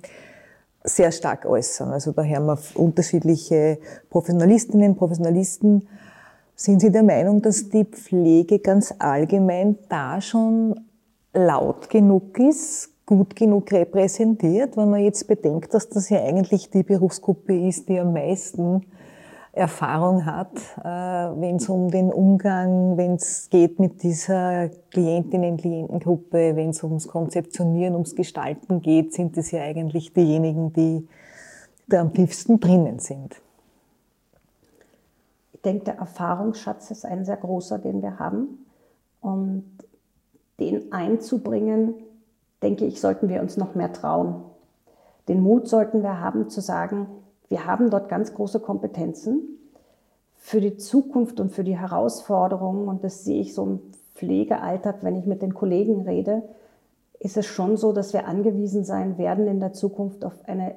sehr 0.83 1.13
stark 1.13 1.45
äußern. 1.45 1.93
Also 1.93 2.11
da 2.11 2.25
haben 2.25 2.47
wir 2.47 2.59
unterschiedliche 2.75 3.79
Professionalistinnen, 4.09 4.97
Professionalisten. 4.97 5.87
Sind 6.53 6.81
Sie 6.81 6.91
der 6.91 7.03
Meinung, 7.03 7.41
dass 7.41 7.69
die 7.69 7.85
Pflege 7.85 8.59
ganz 8.59 8.93
allgemein 8.99 9.77
da 9.87 10.19
schon 10.19 10.81
laut 11.31 11.89
genug 11.89 12.37
ist, 12.37 12.89
gut 13.05 13.37
genug 13.37 13.71
repräsentiert, 13.71 14.75
wenn 14.75 14.89
man 14.89 14.99
jetzt 14.99 15.29
bedenkt, 15.29 15.73
dass 15.73 15.87
das 15.87 16.09
ja 16.09 16.21
eigentlich 16.21 16.69
die 16.71 16.83
Berufsgruppe 16.83 17.57
ist, 17.57 17.87
die 17.87 18.01
am 18.01 18.11
meisten 18.11 18.83
Erfahrung 19.51 20.25
hat, 20.25 20.53
äh, 20.79 20.83
wenn 20.83 21.55
es 21.55 21.67
um 21.69 21.89
den 21.89 22.13
Umgang, 22.13 22.97
wenn 22.97 23.15
es 23.15 23.49
geht 23.49 23.79
mit 23.79 24.03
dieser 24.03 24.69
Klientinnen-Klientengruppe, 24.91 26.55
wenn 26.55 26.69
es 26.69 26.83
ums 26.83 27.07
Konzeptionieren, 27.07 27.93
ums 27.93 28.15
Gestalten 28.15 28.81
geht, 28.81 29.13
sind 29.13 29.37
es 29.37 29.51
ja 29.51 29.61
eigentlich 29.61 30.13
diejenigen, 30.13 30.71
die 30.73 31.07
da 31.87 32.01
am 32.01 32.13
tiefsten 32.13 32.59
drinnen 32.59 32.99
sind. 32.99 33.41
Ich 35.53 35.61
denke, 35.61 35.85
der 35.85 35.97
Erfahrungsschatz 35.97 36.91
ist 36.91 37.05
ein 37.05 37.25
sehr 37.25 37.37
großer, 37.37 37.79
den 37.79 38.01
wir 38.01 38.19
haben. 38.19 38.65
Und 39.19 39.65
den 40.59 40.91
einzubringen, 40.93 41.95
denke 42.61 42.85
ich, 42.85 43.01
sollten 43.01 43.29
wir 43.29 43.41
uns 43.41 43.57
noch 43.57 43.75
mehr 43.75 43.91
trauen. 43.91 44.43
Den 45.27 45.41
Mut 45.41 45.67
sollten 45.67 46.03
wir 46.03 46.21
haben 46.21 46.49
zu 46.49 46.61
sagen, 46.61 47.07
wir 47.49 47.65
haben 47.65 47.89
dort 47.89 48.09
ganz 48.09 48.33
große 48.33 48.59
Kompetenzen 48.59 49.59
für 50.37 50.61
die 50.61 50.77
Zukunft 50.77 51.39
und 51.39 51.51
für 51.51 51.63
die 51.63 51.77
Herausforderungen. 51.77 52.87
Und 52.87 53.03
das 53.03 53.25
sehe 53.25 53.41
ich 53.41 53.53
so 53.53 53.63
im 53.63 53.79
Pflegealltag, 54.15 54.97
wenn 55.01 55.15
ich 55.15 55.25
mit 55.25 55.41
den 55.41 55.53
Kollegen 55.53 56.01
rede, 56.01 56.43
ist 57.19 57.37
es 57.37 57.45
schon 57.45 57.75
so, 57.75 57.91
dass 57.91 58.13
wir 58.13 58.27
angewiesen 58.27 58.85
sein 58.85 59.17
werden 59.17 59.47
in 59.47 59.59
der 59.59 59.73
Zukunft 59.73 60.23
auf 60.23 60.33
eine 60.45 60.75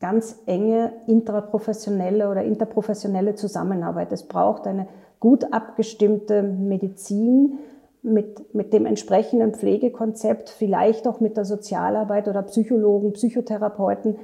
ganz 0.00 0.40
enge 0.46 0.92
intraprofessionelle 1.06 2.28
oder 2.28 2.42
interprofessionelle 2.42 3.34
Zusammenarbeit. 3.34 4.10
Es 4.12 4.24
braucht 4.24 4.66
eine 4.66 4.88
gut 5.20 5.52
abgestimmte 5.52 6.42
Medizin 6.42 7.58
mit, 8.02 8.54
mit 8.54 8.72
dem 8.72 8.86
entsprechenden 8.86 9.52
Pflegekonzept, 9.52 10.48
vielleicht 10.48 11.06
auch 11.06 11.20
mit 11.20 11.36
der 11.36 11.44
Sozialarbeit 11.44 12.28
oder 12.28 12.42
Psychologen, 12.42 13.12
Psychotherapeuten, 13.12 14.16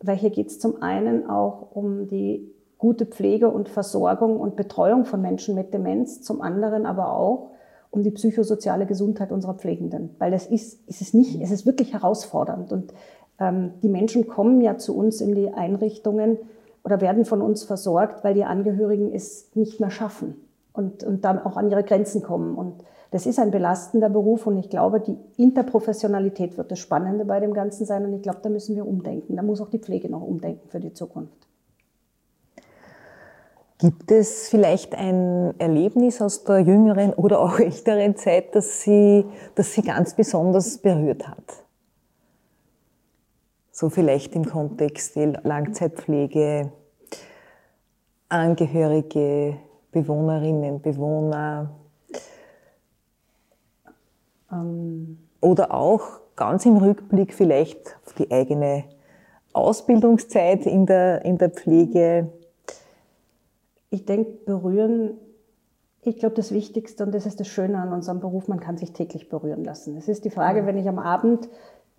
weil 0.00 0.16
hier 0.16 0.30
geht 0.30 0.48
es 0.48 0.58
zum 0.58 0.82
einen 0.82 1.28
auch 1.28 1.74
um 1.74 2.06
die 2.08 2.50
gute 2.78 3.06
Pflege 3.06 3.48
und 3.48 3.68
Versorgung 3.68 4.38
und 4.38 4.56
Betreuung 4.56 5.04
von 5.04 5.22
Menschen 5.22 5.54
mit 5.54 5.72
Demenz, 5.72 6.22
zum 6.22 6.42
anderen 6.42 6.86
aber 6.86 7.12
auch 7.12 7.50
um 7.90 8.02
die 8.02 8.10
psychosoziale 8.10 8.86
Gesundheit 8.86 9.30
unserer 9.30 9.54
Pflegenden. 9.54 10.10
Weil 10.18 10.32
das 10.32 10.46
ist, 10.46 10.86
ist 10.88 11.00
es 11.00 11.14
nicht, 11.14 11.40
es 11.40 11.50
ist 11.50 11.64
wirklich 11.64 11.92
herausfordernd. 11.92 12.72
Und 12.72 12.92
ähm, 13.38 13.74
die 13.82 13.88
Menschen 13.88 14.26
kommen 14.26 14.60
ja 14.60 14.76
zu 14.76 14.96
uns 14.96 15.20
in 15.20 15.34
die 15.34 15.52
Einrichtungen 15.52 16.38
oder 16.82 17.00
werden 17.00 17.24
von 17.24 17.40
uns 17.40 17.62
versorgt, 17.62 18.24
weil 18.24 18.34
die 18.34 18.44
Angehörigen 18.44 19.14
es 19.14 19.50
nicht 19.54 19.80
mehr 19.80 19.90
schaffen 19.90 20.34
und, 20.72 21.04
und 21.04 21.24
dann 21.24 21.38
auch 21.38 21.56
an 21.56 21.70
ihre 21.70 21.84
Grenzen 21.84 22.22
kommen. 22.22 22.56
Und 22.56 22.84
das 23.14 23.26
ist 23.26 23.38
ein 23.38 23.52
belastender 23.52 24.08
Beruf 24.08 24.44
und 24.48 24.58
ich 24.58 24.68
glaube, 24.68 24.98
die 24.98 25.16
Interprofessionalität 25.36 26.58
wird 26.58 26.72
das 26.72 26.80
Spannende 26.80 27.24
bei 27.24 27.38
dem 27.38 27.54
Ganzen 27.54 27.86
sein 27.86 28.04
und 28.04 28.12
ich 28.12 28.22
glaube, 28.22 28.40
da 28.42 28.48
müssen 28.48 28.74
wir 28.74 28.84
umdenken. 28.84 29.36
Da 29.36 29.42
muss 29.42 29.60
auch 29.60 29.70
die 29.70 29.78
Pflege 29.78 30.08
noch 30.08 30.22
umdenken 30.22 30.68
für 30.68 30.80
die 30.80 30.92
Zukunft. 30.92 31.46
Gibt 33.78 34.10
es 34.10 34.48
vielleicht 34.48 34.96
ein 34.96 35.54
Erlebnis 35.60 36.20
aus 36.20 36.42
der 36.42 36.58
jüngeren 36.58 37.12
oder 37.12 37.38
auch 37.38 37.56
älteren 37.60 38.16
Zeit, 38.16 38.52
das 38.56 38.82
Sie, 38.82 39.24
das 39.54 39.72
Sie 39.72 39.82
ganz 39.82 40.14
besonders 40.14 40.78
berührt 40.78 41.28
hat? 41.28 41.62
So 43.70 43.90
vielleicht 43.90 44.34
im 44.34 44.44
Kontext 44.44 45.14
der 45.14 45.40
Langzeitpflege, 45.44 46.72
Angehörige, 48.28 49.58
Bewohnerinnen, 49.92 50.82
Bewohner. 50.82 51.70
Ähm. 54.54 55.18
Oder 55.40 55.74
auch 55.74 56.20
ganz 56.36 56.64
im 56.66 56.76
Rückblick 56.76 57.34
vielleicht 57.34 57.96
auf 58.06 58.14
die 58.14 58.30
eigene 58.30 58.84
Ausbildungszeit 59.52 60.66
in 60.66 60.86
der, 60.86 61.24
in 61.24 61.38
der 61.38 61.50
Pflege 61.50 62.32
ich 63.94 64.04
denke, 64.04 64.32
berühren, 64.44 65.14
ich 66.02 66.18
glaube, 66.18 66.34
das 66.34 66.52
Wichtigste 66.52 67.04
und 67.04 67.14
das 67.14 67.24
ist 67.24 67.40
das 67.40 67.48
Schöne 67.48 67.78
an 67.78 67.92
unserem 67.92 68.20
Beruf, 68.20 68.48
man 68.48 68.60
kann 68.60 68.76
sich 68.76 68.92
täglich 68.92 69.28
berühren 69.28 69.64
lassen. 69.64 69.96
Es 69.96 70.08
ist 70.08 70.24
die 70.24 70.30
Frage, 70.30 70.60
ja. 70.60 70.66
wenn 70.66 70.76
ich 70.76 70.86
am 70.88 70.98
Abend, 70.98 71.48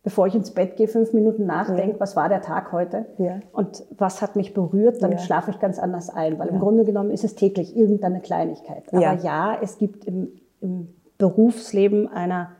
bevor 0.04 0.28
ich 0.28 0.36
ins 0.36 0.52
Bett 0.52 0.76
gehe, 0.76 0.88
fünf 0.88 1.14
Minuten 1.14 1.46
nachdenke, 1.46 1.96
ja. 1.96 2.00
was 2.00 2.16
war 2.16 2.30
der 2.30 2.42
Tag 2.42 2.72
heute 2.72 3.08
ja. 3.18 3.40
und 3.52 3.84
was 3.98 4.22
hat 4.22 4.36
mich 4.36 4.54
berührt, 4.54 5.02
dann 5.02 5.18
schlafe 5.18 5.52
ich 5.52 5.60
ganz 5.60 5.80
anders 5.80 6.10
ein, 6.10 6.38
weil 6.38 6.50
im 6.50 6.60
Grunde 6.60 6.86
genommen 6.86 7.10
ist 7.10 7.24
es 7.24 7.34
täglich 7.34 7.76
irgendeine 7.76 8.20
Kleinigkeit. 8.20 8.84
Aber 8.92 9.16
ja, 9.24 9.58
es 9.62 9.80
gibt 9.80 10.06
im, 10.06 10.34
im 10.62 10.94
Berufsleben 11.17 12.07
einer 12.07 12.51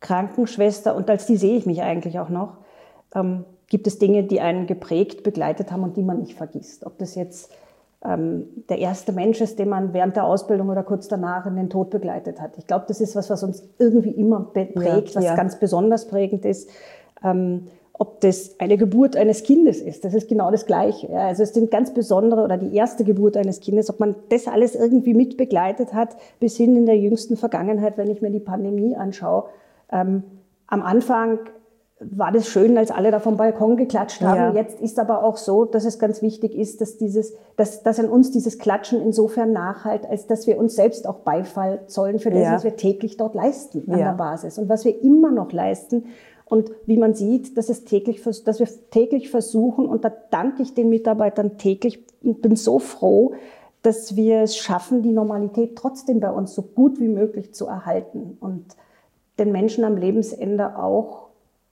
Krankenschwester, 0.00 0.94
und 0.94 1.08
als 1.08 1.26
die 1.26 1.36
sehe 1.36 1.56
ich 1.56 1.66
mich 1.66 1.82
eigentlich 1.82 2.18
auch 2.18 2.28
noch, 2.28 2.58
ähm, 3.14 3.44
gibt 3.68 3.86
es 3.86 3.98
Dinge, 3.98 4.24
die 4.24 4.40
einen 4.40 4.66
geprägt, 4.66 5.22
begleitet 5.22 5.72
haben 5.72 5.82
und 5.82 5.96
die 5.96 6.02
man 6.02 6.20
nicht 6.20 6.34
vergisst. 6.34 6.84
Ob 6.84 6.98
das 6.98 7.14
jetzt 7.14 7.52
ähm, 8.04 8.46
der 8.68 8.78
erste 8.78 9.12
Mensch 9.12 9.40
ist, 9.40 9.58
den 9.58 9.70
man 9.70 9.94
während 9.94 10.16
der 10.16 10.24
Ausbildung 10.24 10.68
oder 10.68 10.82
kurz 10.82 11.08
danach 11.08 11.46
in 11.46 11.56
den 11.56 11.70
Tod 11.70 11.90
begleitet 11.90 12.40
hat. 12.40 12.58
Ich 12.58 12.66
glaube, 12.66 12.84
das 12.86 13.00
ist 13.00 13.16
was, 13.16 13.30
was 13.30 13.42
uns 13.42 13.62
irgendwie 13.78 14.10
immer 14.10 14.40
prägt, 14.52 14.76
ja, 14.76 15.14
was 15.14 15.24
ja. 15.24 15.34
ganz 15.34 15.58
besonders 15.58 16.06
prägend 16.06 16.44
ist. 16.44 16.68
Ähm, 17.22 17.68
ob 17.96 18.20
das 18.20 18.58
eine 18.58 18.76
Geburt 18.76 19.16
eines 19.16 19.44
Kindes 19.44 19.80
ist, 19.80 20.04
das 20.04 20.14
ist 20.14 20.28
genau 20.28 20.50
das 20.50 20.66
Gleiche. 20.66 21.08
Ja. 21.12 21.28
Also 21.28 21.44
es 21.44 21.54
sind 21.54 21.70
ganz 21.70 21.94
besondere 21.94 22.42
oder 22.42 22.56
die 22.56 22.74
erste 22.74 23.04
Geburt 23.04 23.36
eines 23.36 23.60
Kindes, 23.60 23.88
ob 23.88 24.00
man 24.00 24.16
das 24.30 24.48
alles 24.48 24.74
irgendwie 24.74 25.14
mit 25.14 25.36
begleitet 25.36 25.94
hat, 25.94 26.16
bis 26.40 26.56
hin 26.56 26.76
in 26.76 26.86
der 26.86 26.98
jüngsten 26.98 27.36
Vergangenheit, 27.36 27.96
wenn 27.96 28.10
ich 28.10 28.20
mir 28.20 28.30
die 28.30 28.40
Pandemie 28.40 28.96
anschaue. 28.96 29.44
Ähm, 29.92 30.24
am 30.66 30.82
Anfang 30.82 31.38
war 32.00 32.32
das 32.32 32.48
schön, 32.48 32.76
als 32.76 32.90
alle 32.90 33.12
da 33.12 33.20
vom 33.20 33.36
Balkon 33.36 33.76
geklatscht 33.76 34.20
haben. 34.22 34.36
Ja. 34.36 34.52
Jetzt 34.52 34.80
ist 34.80 34.98
aber 34.98 35.22
auch 35.22 35.36
so, 35.36 35.64
dass 35.64 35.84
es 35.84 36.00
ganz 36.00 36.20
wichtig 36.20 36.56
ist, 36.56 36.80
dass 36.80 36.96
dieses, 36.96 37.34
dass, 37.56 37.84
dass 37.84 38.00
an 38.00 38.08
uns 38.08 38.32
dieses 38.32 38.58
Klatschen 38.58 39.00
insofern 39.00 39.52
nachhalt, 39.52 40.04
als 40.04 40.26
dass 40.26 40.48
wir 40.48 40.58
uns 40.58 40.74
selbst 40.74 41.06
auch 41.06 41.20
Beifall 41.20 41.80
zollen 41.86 42.18
für 42.18 42.30
das, 42.30 42.40
ja. 42.40 42.54
was 42.54 42.64
wir 42.64 42.76
täglich 42.76 43.16
dort 43.16 43.36
leisten 43.36 43.84
an 43.88 43.98
ja. 43.98 44.10
der 44.10 44.16
Basis 44.16 44.58
und 44.58 44.68
was 44.68 44.84
wir 44.84 45.00
immer 45.02 45.30
noch 45.30 45.52
leisten. 45.52 46.06
Und 46.46 46.70
wie 46.86 46.98
man 46.98 47.14
sieht, 47.14 47.56
dass, 47.56 47.68
es 47.68 47.84
täglich, 47.84 48.22
dass 48.22 48.58
wir 48.58 48.68
täglich 48.90 49.30
versuchen, 49.30 49.86
und 49.86 50.04
da 50.04 50.12
danke 50.30 50.62
ich 50.62 50.74
den 50.74 50.88
Mitarbeitern 50.88 51.56
täglich 51.58 52.04
und 52.22 52.42
bin 52.42 52.56
so 52.56 52.78
froh, 52.78 53.34
dass 53.82 54.16
wir 54.16 54.42
es 54.42 54.56
schaffen, 54.56 55.02
die 55.02 55.12
Normalität 55.12 55.76
trotzdem 55.76 56.20
bei 56.20 56.30
uns 56.30 56.54
so 56.54 56.62
gut 56.62 57.00
wie 57.00 57.08
möglich 57.08 57.52
zu 57.54 57.66
erhalten 57.66 58.36
und 58.40 58.64
den 59.38 59.52
Menschen 59.52 59.84
am 59.84 59.96
Lebensende 59.96 60.78
auch 60.78 61.28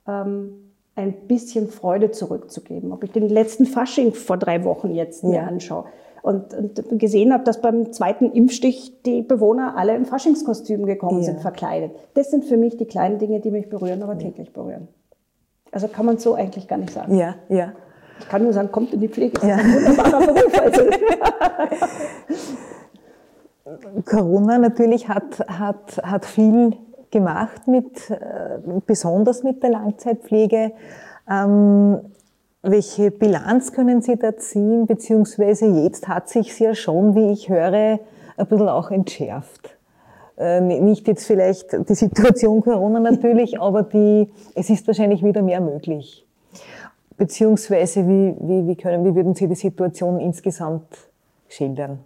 ähm, 0.07 0.71
ein 0.95 1.27
bisschen 1.27 1.67
Freude 1.69 2.11
zurückzugeben. 2.11 2.91
Ob 2.91 3.03
ich 3.03 3.11
den 3.11 3.29
letzten 3.29 3.65
Fasching 3.65 4.13
vor 4.13 4.37
drei 4.37 4.63
Wochen 4.63 4.93
jetzt 4.93 5.23
mir 5.23 5.43
anschaue 5.43 5.85
und, 6.23 6.53
und, 6.53 6.99
gesehen 6.99 7.33
habe, 7.33 7.43
dass 7.43 7.61
beim 7.61 7.91
zweiten 7.91 8.31
Impfstich 8.31 8.93
die 9.05 9.21
Bewohner 9.21 9.75
alle 9.77 9.93
im 9.93 10.05
Faschingskostüm 10.05 10.85
gekommen 10.85 11.19
ja. 11.19 11.25
sind, 11.25 11.41
verkleidet. 11.41 11.91
Das 12.13 12.31
sind 12.31 12.45
für 12.45 12.55
mich 12.55 12.77
die 12.77 12.85
kleinen 12.85 13.19
Dinge, 13.19 13.41
die 13.41 13.51
mich 13.51 13.69
berühren, 13.69 14.01
aber 14.01 14.13
ja. 14.13 14.19
täglich 14.19 14.53
berühren. 14.53 14.87
Also 15.71 15.89
kann 15.89 16.05
man 16.05 16.17
so 16.17 16.33
eigentlich 16.33 16.67
gar 16.67 16.77
nicht 16.77 16.93
sagen. 16.93 17.17
Ja, 17.17 17.35
ja. 17.49 17.73
Ich 18.19 18.29
kann 18.29 18.41
nur 18.41 18.53
sagen, 18.53 18.71
kommt 18.71 18.93
in 18.93 19.01
die 19.01 19.09
Pflege. 19.09 19.33
Das 19.33 19.43
ja. 19.43 19.57
ist 19.57 19.65
ein 19.65 19.85
wunderbarer 19.85 20.33
Beruf. 20.33 20.61
Also. 20.61 20.81
Corona 24.05 24.57
natürlich 24.59 25.09
hat, 25.09 25.39
hat, 25.47 25.97
hat 26.03 26.25
viel 26.25 26.77
gemacht, 27.11 27.67
mit, 27.67 28.09
äh, 28.11 28.59
besonders 28.85 29.43
mit 29.43 29.61
der 29.61 29.71
Langzeitpflege. 29.71 30.71
Ähm, 31.29 31.99
welche 32.63 33.11
Bilanz 33.11 33.73
können 33.73 34.01
Sie 34.01 34.15
da 34.15 34.35
ziehen? 34.37 34.87
Beziehungsweise 34.87 35.67
jetzt 35.67 36.07
hat 36.07 36.29
sich 36.29 36.57
ja 36.59 36.73
schon, 36.73 37.13
wie 37.13 37.31
ich 37.31 37.49
höre, 37.49 37.99
ein 38.37 38.47
bisschen 38.47 38.69
auch 38.69 38.89
entschärft. 38.89 39.77
Äh, 40.37 40.61
nicht 40.61 41.07
jetzt 41.07 41.25
vielleicht 41.25 41.73
die 41.87 41.93
Situation 41.93 42.61
Corona 42.61 42.99
natürlich, 42.99 43.59
aber 43.61 43.83
die, 43.83 44.31
es 44.55 44.69
ist 44.69 44.87
wahrscheinlich 44.87 45.23
wieder 45.23 45.41
mehr 45.41 45.61
möglich. 45.61 46.25
Beziehungsweise 47.17 48.07
wie, 48.07 48.35
wie, 48.39 48.67
wie, 48.67 48.75
können, 48.75 49.05
wie 49.05 49.13
würden 49.13 49.35
Sie 49.35 49.47
die 49.47 49.55
Situation 49.55 50.19
insgesamt 50.19 50.87
schildern? 51.47 51.99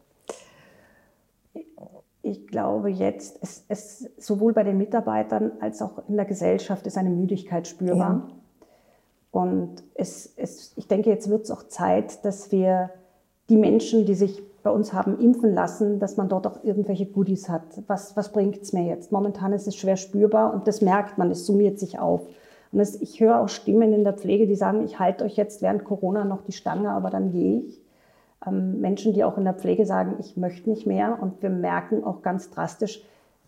ich 2.29 2.45
glaube 2.47 2.89
jetzt, 2.89 3.39
es, 3.41 3.63
es, 3.69 4.09
sowohl 4.17 4.51
bei 4.51 4.63
den 4.63 4.77
Mitarbeitern 4.77 5.51
als 5.61 5.81
auch 5.81 6.07
in 6.09 6.17
der 6.17 6.25
Gesellschaft 6.25 6.85
ist 6.85 6.97
eine 6.97 7.09
Müdigkeit 7.09 7.67
spürbar. 7.67 8.27
Ja. 8.27 8.35
Und 9.31 9.83
es, 9.93 10.33
es, 10.37 10.73
ich 10.75 10.87
denke, 10.87 11.09
jetzt 11.09 11.29
wird 11.29 11.43
es 11.43 11.51
auch 11.51 11.63
Zeit, 11.63 12.23
dass 12.25 12.51
wir 12.51 12.89
die 13.49 13.57
Menschen, 13.57 14.05
die 14.05 14.15
sich 14.15 14.41
bei 14.63 14.69
uns 14.71 14.91
haben 14.93 15.19
impfen 15.19 15.53
lassen, 15.53 15.99
dass 15.99 16.17
man 16.17 16.27
dort 16.27 16.47
auch 16.47 16.63
irgendwelche 16.63 17.05
Goodies 17.05 17.47
hat. 17.47 17.63
Was, 17.87 18.17
was 18.17 18.31
bringt 18.31 18.61
es 18.61 18.73
mir 18.73 18.83
jetzt? 18.83 19.11
Momentan 19.11 19.53
ist 19.53 19.67
es 19.67 19.75
schwer 19.75 19.95
spürbar 19.95 20.53
und 20.53 20.67
das 20.67 20.81
merkt 20.81 21.17
man, 21.17 21.31
es 21.31 21.45
summiert 21.45 21.79
sich 21.79 21.99
auf. 21.99 22.21
Und 22.71 22.79
es, 22.81 23.01
ich 23.01 23.19
höre 23.21 23.39
auch 23.39 23.47
Stimmen 23.47 23.93
in 23.93 24.03
der 24.03 24.13
Pflege, 24.13 24.45
die 24.45 24.55
sagen, 24.55 24.83
ich 24.83 24.99
halte 24.99 25.23
euch 25.23 25.37
jetzt 25.37 25.61
während 25.61 25.85
Corona 25.85 26.25
noch 26.25 26.41
die 26.41 26.51
Stange, 26.51 26.89
aber 26.89 27.09
dann 27.09 27.31
gehe 27.31 27.61
ich 27.61 27.81
ähm, 28.45 28.81
Menschen, 28.81 29.13
die 29.13 29.23
auch 29.23 29.37
in 29.37 29.45
der 29.45 29.53
Pflege 29.53 29.85
sagen, 29.85 30.15
ich 30.19 30.37
möchte 30.37 30.69
nicht 30.69 30.85
mehr. 30.85 31.17
Und 31.21 31.41
wir 31.41 31.49
merken 31.49 32.03
auch 32.03 32.21
ganz 32.21 32.49
drastisch, 32.49 33.03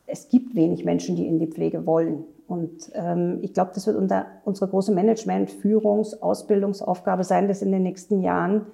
es 0.05 0.29
gibt 0.29 0.55
wenig 0.55 0.85
Menschen, 0.85 1.15
die 1.15 1.27
in 1.27 1.39
die 1.39 1.47
Pflege 1.47 1.85
wollen. 1.85 2.23
Und 2.49 2.91
ähm, 2.95 3.37
ich 3.43 3.53
glaube, 3.53 3.71
das 3.75 3.85
wird 3.85 3.95
unser, 3.95 4.25
unsere 4.43 4.69
große 4.69 4.91
Management-, 4.91 5.51
Führungs-, 5.51 6.19
Ausbildungsaufgabe 6.19 7.23
sein, 7.23 7.47
das 7.47 7.61
in 7.61 7.71
den 7.71 7.83
nächsten 7.83 8.21
Jahren 8.21 8.65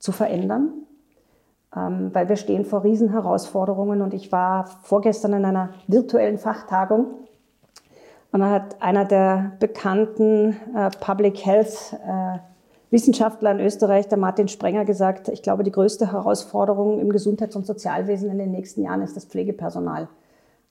zu 0.00 0.10
verändern. 0.10 0.72
Ähm, 1.76 2.10
weil 2.12 2.28
wir 2.28 2.34
stehen 2.34 2.64
vor 2.64 2.82
Riesenherausforderungen. 2.82 4.02
Und 4.02 4.14
ich 4.14 4.32
war 4.32 4.66
vorgestern 4.82 5.32
in 5.32 5.44
einer 5.44 5.70
virtuellen 5.86 6.38
Fachtagung. 6.38 7.06
Und 8.32 8.40
da 8.40 8.50
hat 8.50 8.82
einer 8.82 9.04
der 9.04 9.52
bekannten 9.60 10.56
äh, 10.74 10.90
Public 10.98 11.46
Health 11.46 11.96
äh, 12.04 12.38
Wissenschaftler 12.90 13.52
in 13.52 13.60
Österreich, 13.60 14.08
der 14.08 14.18
Martin 14.18 14.48
Sprenger, 14.48 14.84
gesagt, 14.84 15.28
ich 15.28 15.42
glaube, 15.42 15.62
die 15.62 15.70
größte 15.70 16.10
Herausforderung 16.10 16.98
im 16.98 17.10
Gesundheits- 17.10 17.54
und 17.54 17.64
Sozialwesen 17.64 18.28
in 18.28 18.38
den 18.38 18.50
nächsten 18.50 18.82
Jahren 18.82 19.02
ist 19.02 19.16
das 19.16 19.24
Pflegepersonal. 19.24 20.08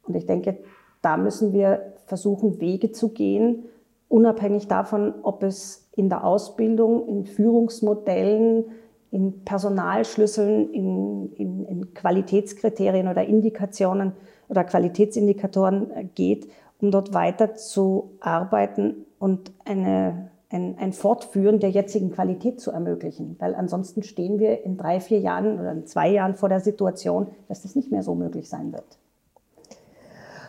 Und 0.05 0.15
ich 0.15 0.25
denke, 0.25 0.57
da 1.03 1.17
müssen 1.17 1.53
wir 1.53 1.93
versuchen, 2.07 2.59
Wege 2.59 2.91
zu 2.91 3.09
gehen, 3.09 3.65
unabhängig 4.07 4.67
davon, 4.67 5.13
ob 5.21 5.43
es 5.43 5.89
in 5.95 6.09
der 6.09 6.23
Ausbildung, 6.23 7.07
in 7.07 7.25
Führungsmodellen, 7.25 8.65
in 9.11 9.43
Personalschlüsseln, 9.43 10.71
in, 10.71 11.33
in, 11.33 11.65
in 11.65 11.93
Qualitätskriterien 11.93 13.07
oder 13.07 13.25
Indikationen 13.25 14.13
oder 14.49 14.63
Qualitätsindikatoren 14.63 15.91
äh, 15.91 16.05
geht, 16.05 16.47
um 16.81 16.89
dort 16.89 17.13
weiter 17.13 17.53
zu 17.53 18.11
arbeiten 18.19 19.05
und 19.19 19.51
eine, 19.65 20.31
ein, 20.49 20.77
ein 20.79 20.93
Fortführen 20.93 21.59
der 21.59 21.69
jetzigen 21.69 22.11
Qualität 22.11 22.59
zu 22.59 22.71
ermöglichen. 22.71 23.35
Weil 23.39 23.55
ansonsten 23.55 24.03
stehen 24.03 24.39
wir 24.39 24.63
in 24.63 24.77
drei, 24.77 24.99
vier 24.99 25.19
Jahren 25.19 25.59
oder 25.59 25.71
in 25.71 25.85
zwei 25.85 26.09
Jahren 26.09 26.35
vor 26.35 26.49
der 26.49 26.59
Situation, 26.59 27.27
dass 27.47 27.61
das 27.61 27.75
nicht 27.75 27.91
mehr 27.91 28.03
so 28.03 28.15
möglich 28.15 28.49
sein 28.49 28.71
wird. 28.73 28.97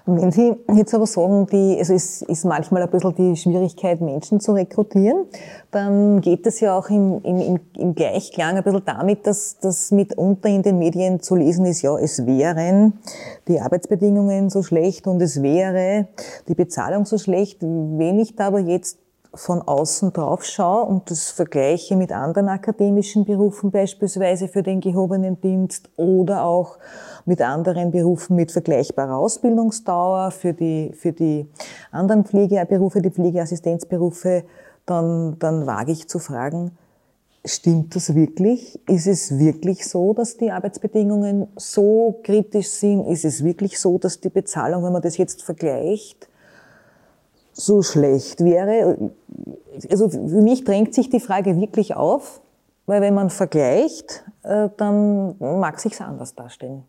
Wenn 0.06 0.32
Sie 0.32 0.54
jetzt 0.74 0.94
aber 0.94 1.06
sagen, 1.06 1.46
die, 1.46 1.76
also 1.78 1.94
es 1.94 2.20
ist 2.20 2.44
manchmal 2.44 2.82
ein 2.82 2.90
bisschen 2.90 3.14
die 3.14 3.36
Schwierigkeit, 3.36 4.02
Menschen 4.02 4.38
zu 4.38 4.52
rekrutieren, 4.52 5.24
dann 5.70 6.20
geht 6.20 6.46
es 6.46 6.60
ja 6.60 6.76
auch 6.76 6.90
im, 6.90 7.22
im, 7.22 7.58
im 7.78 7.94
Gleichklang 7.94 8.56
ein 8.56 8.62
bisschen 8.62 8.84
damit, 8.84 9.26
dass 9.26 9.58
das 9.60 9.90
mitunter 9.92 10.50
in 10.50 10.62
den 10.62 10.78
Medien 10.78 11.20
zu 11.20 11.36
lesen 11.36 11.64
ist, 11.64 11.80
ja, 11.80 11.96
es 11.96 12.26
wären 12.26 12.98
die 13.48 13.60
Arbeitsbedingungen 13.60 14.50
so 14.50 14.62
schlecht 14.62 15.06
und 15.06 15.22
es 15.22 15.42
wäre 15.42 16.08
die 16.48 16.54
Bezahlung 16.54 17.06
so 17.06 17.16
schlecht. 17.16 17.62
Wenn 17.62 18.18
ich 18.18 18.36
da 18.36 18.48
aber 18.48 18.60
jetzt 18.60 18.98
von 19.34 19.62
außen 19.62 20.12
drauf 20.12 20.44
schaue 20.44 20.84
und 20.84 21.10
das 21.10 21.30
vergleiche 21.30 21.96
mit 21.96 22.12
anderen 22.12 22.48
akademischen 22.48 23.24
Berufen, 23.24 23.70
beispielsweise 23.70 24.48
für 24.48 24.62
den 24.62 24.80
gehobenen 24.80 25.40
Dienst 25.40 25.90
oder 25.96 26.44
auch 26.44 26.78
mit 27.24 27.40
anderen 27.40 27.90
Berufen 27.90 28.36
mit 28.36 28.52
vergleichbarer 28.52 29.16
Ausbildungsdauer 29.16 30.30
für 30.30 30.52
die, 30.52 30.92
für 30.94 31.12
die 31.12 31.48
anderen 31.90 32.24
Pflegeberufe, 32.24 33.00
die 33.00 33.10
Pflegeassistenzberufe, 33.10 34.44
dann, 34.86 35.38
dann 35.38 35.66
wage 35.66 35.92
ich 35.92 36.08
zu 36.08 36.18
fragen, 36.18 36.72
Stimmt 37.46 37.94
das 37.94 38.14
wirklich? 38.14 38.80
Ist 38.88 39.06
es 39.06 39.38
wirklich 39.38 39.86
so, 39.86 40.14
dass 40.14 40.38
die 40.38 40.50
Arbeitsbedingungen 40.50 41.48
so 41.56 42.18
kritisch 42.22 42.68
sind? 42.68 43.06
Ist 43.06 43.26
es 43.26 43.44
wirklich 43.44 43.78
so, 43.78 43.98
dass 43.98 44.18
die 44.18 44.30
Bezahlung, 44.30 44.82
wenn 44.82 44.94
man 44.94 45.02
das 45.02 45.18
jetzt 45.18 45.42
vergleicht, 45.42 46.30
so 47.54 47.82
schlecht 47.82 48.44
wäre? 48.44 49.10
Also 49.90 50.08
für 50.08 50.18
mich 50.18 50.64
drängt 50.64 50.94
sich 50.94 51.08
die 51.08 51.20
Frage 51.20 51.58
wirklich 51.60 51.96
auf, 51.96 52.40
weil 52.86 53.00
wenn 53.00 53.14
man 53.14 53.30
vergleicht, 53.30 54.24
äh, 54.42 54.68
dann 54.76 55.36
mag 55.38 55.80
sich's 55.80 56.00
anders 56.00 56.34
darstellen 56.34 56.84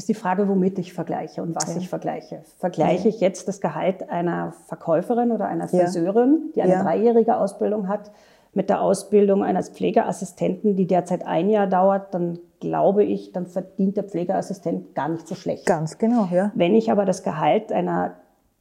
ist 0.00 0.08
die 0.08 0.14
Frage, 0.14 0.48
womit 0.48 0.78
ich 0.78 0.94
vergleiche 0.94 1.42
und 1.42 1.54
was 1.54 1.74
ja. 1.74 1.80
ich 1.80 1.88
vergleiche. 1.90 2.42
Vergleiche 2.58 3.08
ich 3.08 3.20
jetzt 3.20 3.48
das 3.48 3.60
Gehalt 3.60 4.08
einer 4.08 4.54
Verkäuferin 4.66 5.30
oder 5.30 5.46
einer 5.46 5.68
Friseurin, 5.68 6.52
die 6.54 6.62
eine 6.62 6.72
ja. 6.72 6.82
dreijährige 6.82 7.36
Ausbildung 7.36 7.86
hat, 7.86 8.10
mit 8.54 8.70
der 8.70 8.80
Ausbildung 8.80 9.44
eines 9.44 9.68
Pflegeassistenten, 9.68 10.74
die 10.74 10.86
derzeit 10.86 11.26
ein 11.26 11.50
Jahr 11.50 11.66
dauert, 11.66 12.14
dann 12.14 12.38
glaube 12.60 13.04
ich, 13.04 13.32
dann 13.32 13.46
verdient 13.46 13.96
der 13.96 14.04
Pflegeassistent 14.04 14.94
gar 14.94 15.08
nicht 15.08 15.28
so 15.28 15.34
schlecht. 15.34 15.66
Ganz 15.66 15.98
genau, 15.98 16.28
ja. 16.32 16.50
Wenn 16.54 16.74
ich 16.74 16.90
aber 16.90 17.04
das 17.04 17.22
Gehalt 17.22 17.70
einer 17.70 18.16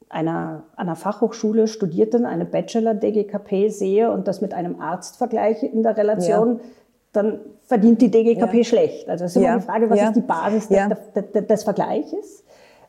einer, 0.09 0.63
einer 0.75 0.95
Fachhochschule 0.95 1.67
Studierten, 1.67 2.25
eine 2.25 2.45
Bachelor-DGKP 2.45 3.69
sehe 3.69 4.11
und 4.11 4.27
das 4.27 4.41
mit 4.41 4.53
einem 4.53 4.81
Arzt 4.81 5.17
vergleiche 5.17 5.67
in 5.67 5.83
der 5.83 5.95
Relation, 5.97 6.57
ja 6.57 6.63
dann 7.11 7.39
verdient 7.65 8.01
die 8.01 8.11
DGKP 8.11 8.57
ja. 8.57 8.63
schlecht. 8.63 9.09
Also 9.09 9.25
es 9.25 9.31
ist 9.31 9.37
immer 9.37 9.45
ja. 9.45 9.57
die 9.57 9.65
Frage, 9.65 9.89
was 9.89 10.01
ist 10.01 10.15
die 10.15 10.21
Basis 10.21 10.67
des, 10.67 11.31
des, 11.31 11.47
des 11.47 11.63
Vergleiches. 11.63 12.43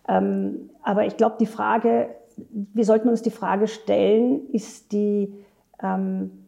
Ähm, 0.09 0.71
aber 0.83 1.07
ich 1.07 1.17
glaube, 1.17 1.37
die 1.41 1.47
Frage, 1.47 2.09
wir 2.37 2.85
sollten 2.85 3.09
uns 3.09 3.23
die 3.23 3.31
Frage 3.31 3.67
stellen, 3.67 4.49
ist 4.51 4.93
die, 4.93 5.33
ähm, 5.83 6.47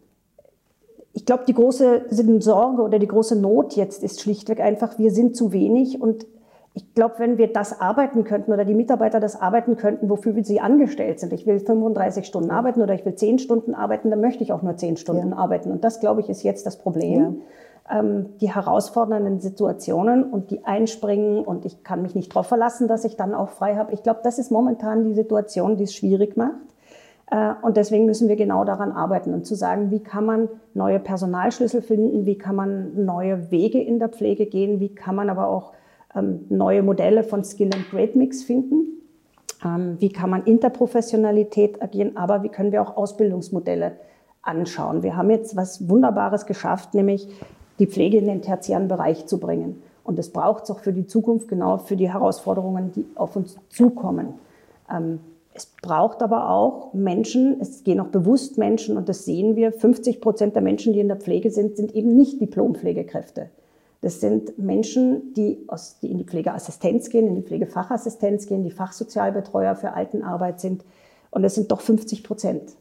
ich 1.13 1.25
glaube, 1.27 1.45
die 1.47 1.55
große 1.55 2.07
Sorge 2.41 2.83
oder 2.83 2.99
die 2.99 3.09
große 3.09 3.37
Not 3.37 3.75
jetzt 3.75 4.03
ist 4.03 4.21
schlichtweg 4.21 4.61
einfach, 4.61 4.99
wir 4.99 5.11
sind 5.11 5.37
zu 5.37 5.53
wenig 5.53 6.01
und 6.01 6.27
ich 6.75 6.95
glaube, 6.95 7.17
wenn 7.19 7.37
wir 7.37 7.53
das 7.53 7.81
arbeiten 7.81 8.25
könnten 8.25 8.53
oder 8.53 8.65
die 8.65 8.75
Mitarbeiter 8.75 9.21
das 9.21 9.41
arbeiten 9.41 9.77
könnten, 9.77 10.09
wofür 10.09 10.43
sie 10.43 10.61
angestellt 10.61 11.21
sind, 11.21 11.33
ich 11.33 11.47
will 11.47 11.61
35 11.61 12.27
Stunden 12.27 12.51
arbeiten 12.51 12.81
oder 12.81 12.95
ich 12.95 13.05
will 13.05 13.15
10 13.15 13.39
Stunden 13.39 13.75
arbeiten, 13.75 14.11
dann 14.11 14.21
möchte 14.21 14.43
ich 14.43 14.53
auch 14.53 14.63
nur 14.63 14.77
10 14.77 14.97
Stunden 14.97 15.31
ja. 15.31 15.37
arbeiten. 15.37 15.71
Und 15.71 15.85
das, 15.85 16.01
glaube 16.01 16.23
ich, 16.23 16.31
ist 16.31 16.43
jetzt 16.43 16.65
das 16.65 16.79
Problem. 16.79 17.43
Ja. 17.91 17.99
Ähm, 17.99 18.39
die 18.41 18.51
herausfordernden 18.55 19.41
Situationen 19.41 20.25
und 20.25 20.51
die 20.51 20.65
einspringen 20.65 21.45
und 21.45 21.67
ich 21.67 21.83
kann 21.83 22.01
mich 22.01 22.15
nicht 22.15 22.33
darauf 22.33 22.47
verlassen, 22.47 22.89
dass 22.89 23.05
ich 23.05 23.17
dann 23.17 23.35
auch 23.35 23.51
frei 23.51 23.75
habe. 23.75 23.93
Ich 23.93 24.03
glaube, 24.03 24.21
das 24.23 24.39
ist 24.39 24.51
momentan 24.51 25.05
die 25.05 25.15
Situation, 25.15 25.77
die 25.77 25.85
es 25.85 25.95
schwierig 25.95 26.37
macht. 26.39 26.55
Äh, 27.31 27.53
und 27.61 27.77
deswegen 27.77 28.07
müssen 28.07 28.29
wir 28.29 28.37
genau 28.37 28.65
daran 28.65 28.93
arbeiten 28.93 29.35
und 29.35 29.47
zu 29.47 29.57
sagen, 29.57 29.91
wie 29.91 30.01
kann 30.01 30.25
man 30.25 30.49
neue 30.73 31.01
Personalschlüssel 31.01 31.83
finden, 31.83 32.25
wie 32.25 32.39
kann 32.39 32.57
man 32.57 33.05
neue 33.05 33.51
Wege 33.51 33.83
in 33.83 33.99
der 33.99 34.09
Pflege 34.09 34.47
gehen, 34.47 34.81
wie 34.81 34.95
kann 34.95 35.15
man 35.15 35.29
aber 35.29 35.49
auch 35.49 35.73
neue 36.49 36.83
Modelle 36.83 37.25
von 37.25 37.45
Skill 37.45 37.71
and 37.75 37.91
Grade 37.91 38.19
Mix 38.19 38.43
finden. 38.43 39.03
Ähm, 39.65 39.97
wie 39.99 40.11
kann 40.11 40.31
man 40.31 40.45
Interprofessionalität 40.45 41.83
agieren, 41.83 42.17
aber 42.17 42.43
wie 42.43 42.49
können 42.49 42.73
wir 42.73 42.83
auch 42.83 42.97
Ausbildungsmodelle 42.97 43.93
anschauen. 44.43 45.03
Wir 45.03 45.17
haben 45.17 45.31
jetzt 45.31 45.57
was 45.57 45.89
Wunderbares 45.89 46.47
geschafft, 46.47 46.95
nämlich 46.95 47.29
die 47.79 47.87
Pflege 47.87 48.19
in 48.19 48.27
den 48.27 48.43
tertiären 48.43 48.89
Bereich 48.89 49.27
zu 49.27 49.39
bringen. 49.39 49.83
Und 50.05 50.19
das 50.19 50.31
braucht 50.31 50.65
es 50.65 50.71
auch 50.71 50.81
für 50.81 50.93
die 50.93 51.07
Zukunft, 51.07 51.49
genau 51.49 51.79
für 51.79 51.97
die 51.97 52.13
Herausforderungen, 52.13 52.91
die 52.93 53.07
auf 53.15 53.37
uns 53.37 53.57
zukommen. 53.69 54.35
Ähm, 54.91 55.21
es 55.55 55.67
braucht 55.67 56.23
aber 56.23 56.51
auch 56.51 56.93
Menschen, 56.93 57.61
es 57.61 57.85
gehen 57.85 58.01
auch 58.01 58.09
bewusst 58.09 58.59
Menschen, 58.59 58.97
und 58.97 59.09
das 59.09 59.25
sehen 59.25 59.55
wir, 59.55 59.71
50 59.71 60.21
Prozent 60.21 60.55
der 60.55 60.63
Menschen, 60.63 60.93
die 60.93 61.01
in 61.01 61.09
der 61.09 61.19
Pflege 61.19 61.51
sind, 61.51 61.77
sind 61.77 61.95
eben 61.95 62.17
nicht 62.17 62.41
Diplompflegekräfte. 62.41 63.51
Das 64.03 64.21
sind 64.21 64.59
Menschen, 64.59 65.33
die, 65.35 65.65
aus, 65.69 66.01
die 66.01 66.11
in 66.11 66.19
die 66.19 66.25
Pflegeassistenz 66.25 67.09
gehen, 67.09 67.29
in 67.29 67.37
die 67.37 67.43
Pflegefachassistenz 67.43 68.47
gehen, 68.47 68.65
die 68.65 68.73
Fachsozialbetreuer 68.73 69.77
für 69.77 69.95
Altenarbeit 69.95 70.61
sind. 70.61 70.85
Und 71.31 71.43
das 71.43 71.55
sind 71.55 71.71
doch 71.71 71.81
50 71.81 72.25
Prozent. 72.25 72.75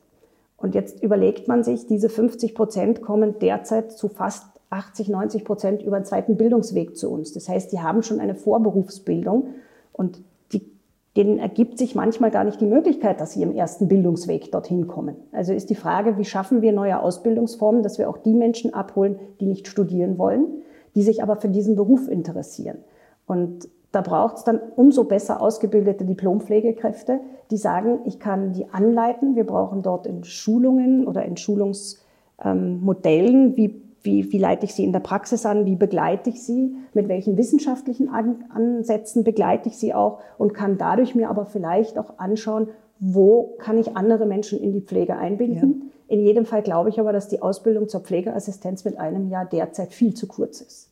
Und 0.57 0.73
jetzt 0.75 1.01
überlegt 1.01 1.47
man 1.47 1.63
sich, 1.63 1.85
diese 1.85 2.09
50 2.09 2.55
Prozent 2.55 3.01
kommen 3.01 3.37
derzeit 3.39 3.91
zu 3.91 4.09
fast 4.09 4.45
80, 4.71 5.09
90 5.09 5.45
Prozent 5.45 5.83
über 5.83 5.95
einen 5.97 6.05
zweiten 6.05 6.37
Bildungsweg 6.37 6.97
zu 6.97 7.11
uns. 7.11 7.33
Das 7.33 7.47
heißt, 7.47 7.71
die 7.71 7.81
haben 7.81 8.01
schon 8.01 8.19
eine 8.19 8.35
Vorberufsbildung 8.35 9.49
und 9.93 10.23
die, 10.53 10.71
denen 11.15 11.37
ergibt 11.37 11.77
sich 11.77 11.93
manchmal 11.93 12.31
gar 12.31 12.45
nicht 12.45 12.61
die 12.61 12.65
Möglichkeit, 12.65 13.21
dass 13.21 13.33
sie 13.33 13.43
im 13.43 13.53
ersten 13.53 13.87
Bildungsweg 13.87 14.51
dorthin 14.51 14.87
kommen. 14.87 15.17
Also 15.31 15.53
ist 15.53 15.69
die 15.69 15.75
Frage, 15.75 16.17
wie 16.17 16.25
schaffen 16.25 16.63
wir 16.63 16.71
neue 16.71 16.99
Ausbildungsformen, 16.99 17.83
dass 17.83 17.99
wir 17.99 18.09
auch 18.09 18.17
die 18.17 18.33
Menschen 18.33 18.73
abholen, 18.73 19.19
die 19.39 19.45
nicht 19.45 19.67
studieren 19.67 20.17
wollen, 20.17 20.63
die 20.95 21.03
sich 21.03 21.23
aber 21.23 21.37
für 21.37 21.49
diesen 21.49 21.75
Beruf 21.75 22.07
interessieren. 22.07 22.77
Und 23.25 23.69
da 23.91 24.01
braucht 24.01 24.37
es 24.37 24.43
dann 24.43 24.59
umso 24.75 25.03
besser 25.03 25.41
ausgebildete 25.41 26.05
Diplompflegekräfte, 26.05 27.19
die 27.49 27.57
sagen, 27.57 27.99
ich 28.05 28.19
kann 28.19 28.53
die 28.53 28.67
anleiten. 28.71 29.35
Wir 29.35 29.45
brauchen 29.45 29.81
dort 29.81 30.07
in 30.07 30.23
Schulungen 30.23 31.05
oder 31.05 31.25
in 31.25 31.35
Schulungsmodellen, 31.35 33.47
ähm, 33.47 33.57
wie, 33.57 33.81
wie, 34.03 34.31
wie 34.31 34.37
leite 34.37 34.65
ich 34.65 34.73
sie 34.73 34.85
in 34.85 34.93
der 34.93 35.01
Praxis 35.01 35.45
an, 35.45 35.65
wie 35.65 35.75
begleite 35.75 36.29
ich 36.29 36.41
sie, 36.41 36.73
mit 36.93 37.09
welchen 37.09 37.37
wissenschaftlichen 37.37 38.09
Ansätzen 38.09 39.25
begleite 39.25 39.67
ich 39.67 39.77
sie 39.77 39.93
auch 39.93 40.19
und 40.37 40.53
kann 40.53 40.77
dadurch 40.77 41.13
mir 41.13 41.29
aber 41.29 41.45
vielleicht 41.45 41.99
auch 41.99 42.17
anschauen, 42.17 42.69
wo 42.99 43.55
kann 43.59 43.77
ich 43.77 43.97
andere 43.97 44.25
Menschen 44.25 44.59
in 44.59 44.71
die 44.71 44.81
Pflege 44.81 45.17
einbinden. 45.17 45.81
Ja. 45.81 45.87
In 46.11 46.19
jedem 46.19 46.45
Fall 46.45 46.61
glaube 46.61 46.89
ich 46.89 46.99
aber, 46.99 47.13
dass 47.13 47.29
die 47.29 47.41
Ausbildung 47.41 47.87
zur 47.87 48.01
Pflegeassistenz 48.01 48.83
mit 48.83 48.99
einem 48.99 49.29
Jahr 49.29 49.45
derzeit 49.45 49.93
viel 49.93 50.13
zu 50.13 50.27
kurz 50.27 50.59
ist. 50.59 50.89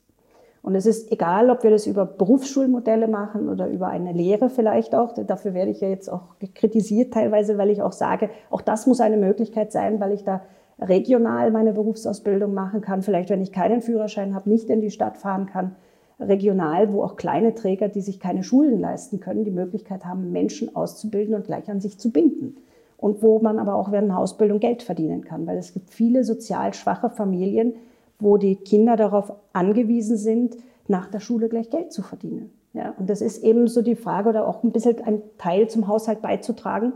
Und 0.62 0.76
es 0.76 0.86
ist 0.86 1.12
egal, 1.12 1.50
ob 1.50 1.62
wir 1.64 1.72
das 1.72 1.88
über 1.88 2.06
Berufsschulmodelle 2.06 3.10
machen 3.10 3.50
oder 3.50 3.68
über 3.68 3.90
eine 3.90 4.14
Lehre 4.14 4.50
vielleicht 4.50 4.96
auch. 4.96 5.14
Dafür 5.14 5.54
werde 5.54 5.72
ich 5.72 5.82
ja 5.82 5.90
jetzt 5.90 6.10
auch 6.10 6.22
kritisiert 6.56 7.14
teilweise, 7.14 7.58
weil 7.58 7.70
ich 7.70 7.82
auch 7.82 7.92
sage, 7.92 8.30
auch 8.50 8.62
das 8.62 8.88
muss 8.88 9.02
eine 9.02 9.18
Möglichkeit 9.18 9.74
sein, 9.74 10.00
weil 10.00 10.14
ich 10.14 10.24
da 10.24 10.42
regional 10.80 11.52
meine 11.52 11.74
Berufsausbildung 11.74 12.54
machen 12.54 12.80
kann. 12.80 13.02
Vielleicht, 13.02 13.30
wenn 13.30 13.42
ich 13.42 13.52
keinen 13.52 13.82
Führerschein 13.82 14.34
habe, 14.34 14.50
nicht 14.50 14.70
in 14.70 14.80
die 14.80 14.90
Stadt 14.90 15.18
fahren 15.18 15.48
kann. 15.48 15.76
Regional, 16.18 16.94
wo 16.94 17.04
auch 17.04 17.18
kleine 17.18 17.56
Träger, 17.56 17.90
die 17.90 18.02
sich 18.02 18.22
keine 18.22 18.44
Schulen 18.46 18.80
leisten 18.80 19.20
können, 19.20 19.44
die 19.44 19.52
Möglichkeit 19.52 20.06
haben, 20.06 20.32
Menschen 20.32 20.74
auszubilden 20.78 21.36
und 21.36 21.46
gleich 21.46 21.70
an 21.70 21.82
sich 21.82 22.00
zu 22.00 22.10
binden 22.10 22.56
und 23.00 23.22
wo 23.22 23.40
man 23.40 23.60
aber 23.60 23.76
auch 23.76 23.92
während 23.92 24.10
einer 24.10 24.20
Ausbildung 24.20 24.60
Geld 24.60 24.84
verdienen 24.84 25.24
kann, 25.24 25.48
weil 25.48 25.58
es 25.58 25.74
gibt 25.74 25.90
viele 25.90 26.24
sozial 26.24 26.74
schwache 26.74 27.10
Familien, 27.10 27.76
wo 28.20 28.38
die 28.38 28.58
Kinder 28.58 28.98
darauf 28.98 29.32
angewiesen 29.54 30.18
sind, 30.18 30.58
nach 30.88 31.08
der 31.08 31.20
Schule 31.20 31.48
gleich 31.48 31.70
Geld 31.70 31.94
zu 31.94 32.02
verdienen. 32.02 32.52
Ja, 32.74 32.94
und 33.00 33.10
das 33.10 33.22
ist 33.22 33.44
eben 33.44 33.68
so 33.68 33.82
die 33.82 33.96
Frage 33.96 34.30
oder 34.30 34.48
auch 34.48 34.64
ein 34.64 34.72
bisschen 34.72 35.02
ein 35.04 35.22
Teil 35.38 35.70
zum 35.70 35.88
Haushalt 35.88 36.22
beizutragen. 36.22 36.94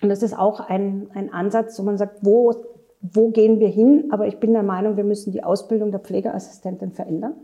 Und 0.00 0.08
das 0.08 0.22
ist 0.22 0.38
auch 0.38 0.60
ein, 0.60 1.08
ein 1.14 1.32
Ansatz, 1.32 1.78
wo 1.78 1.82
man 1.82 1.98
sagt, 1.98 2.24
wo, 2.24 2.54
wo 3.00 3.28
gehen 3.30 3.60
wir 3.60 3.68
hin? 3.68 4.08
Aber 4.10 4.26
ich 4.26 4.38
bin 4.38 4.52
der 4.52 4.62
Meinung, 4.62 4.96
wir 4.96 5.04
müssen 5.04 5.32
die 5.32 5.44
Ausbildung 5.44 5.90
der 5.90 6.00
Pflegeassistentin 6.00 6.92
verändern. 6.92 7.34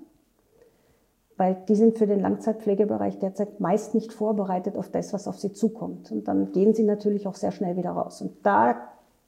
Weil 1.38 1.56
die 1.68 1.76
sind 1.76 1.96
für 1.96 2.06
den 2.06 2.20
Langzeitpflegebereich 2.20 3.18
derzeit 3.20 3.60
meist 3.60 3.94
nicht 3.94 4.12
vorbereitet 4.12 4.76
auf 4.76 4.90
das, 4.90 5.12
was 5.12 5.28
auf 5.28 5.38
sie 5.38 5.52
zukommt. 5.52 6.10
Und 6.10 6.26
dann 6.26 6.52
gehen 6.52 6.74
sie 6.74 6.82
natürlich 6.82 7.28
auch 7.28 7.36
sehr 7.36 7.52
schnell 7.52 7.76
wieder 7.76 7.92
raus. 7.92 8.20
Und 8.20 8.32
da 8.42 8.74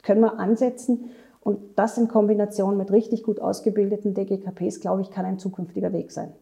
können 0.02 0.20
wir 0.20 0.38
ansetzen. 0.38 1.10
Und 1.40 1.78
das 1.78 1.96
in 1.96 2.08
Kombination 2.08 2.76
mit 2.76 2.90
richtig 2.90 3.22
gut 3.22 3.40
ausgebildeten 3.40 4.12
DGKPs, 4.12 4.80
glaube 4.80 5.02
ich, 5.02 5.10
kann 5.10 5.24
ein 5.24 5.38
zukünftiger 5.38 5.92
Weg 5.92 6.10
sein. 6.10 6.32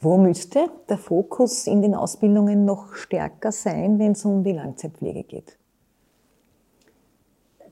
Wo 0.00 0.18
müsste 0.18 0.66
der 0.88 0.98
Fokus 0.98 1.66
in 1.66 1.82
den 1.82 1.94
Ausbildungen 1.94 2.64
noch 2.64 2.92
stärker 2.92 3.50
sein, 3.50 3.98
wenn 3.98 4.12
es 4.12 4.24
um 4.24 4.44
die 4.44 4.52
Langzeitpflege 4.52 5.24
geht? 5.24 5.58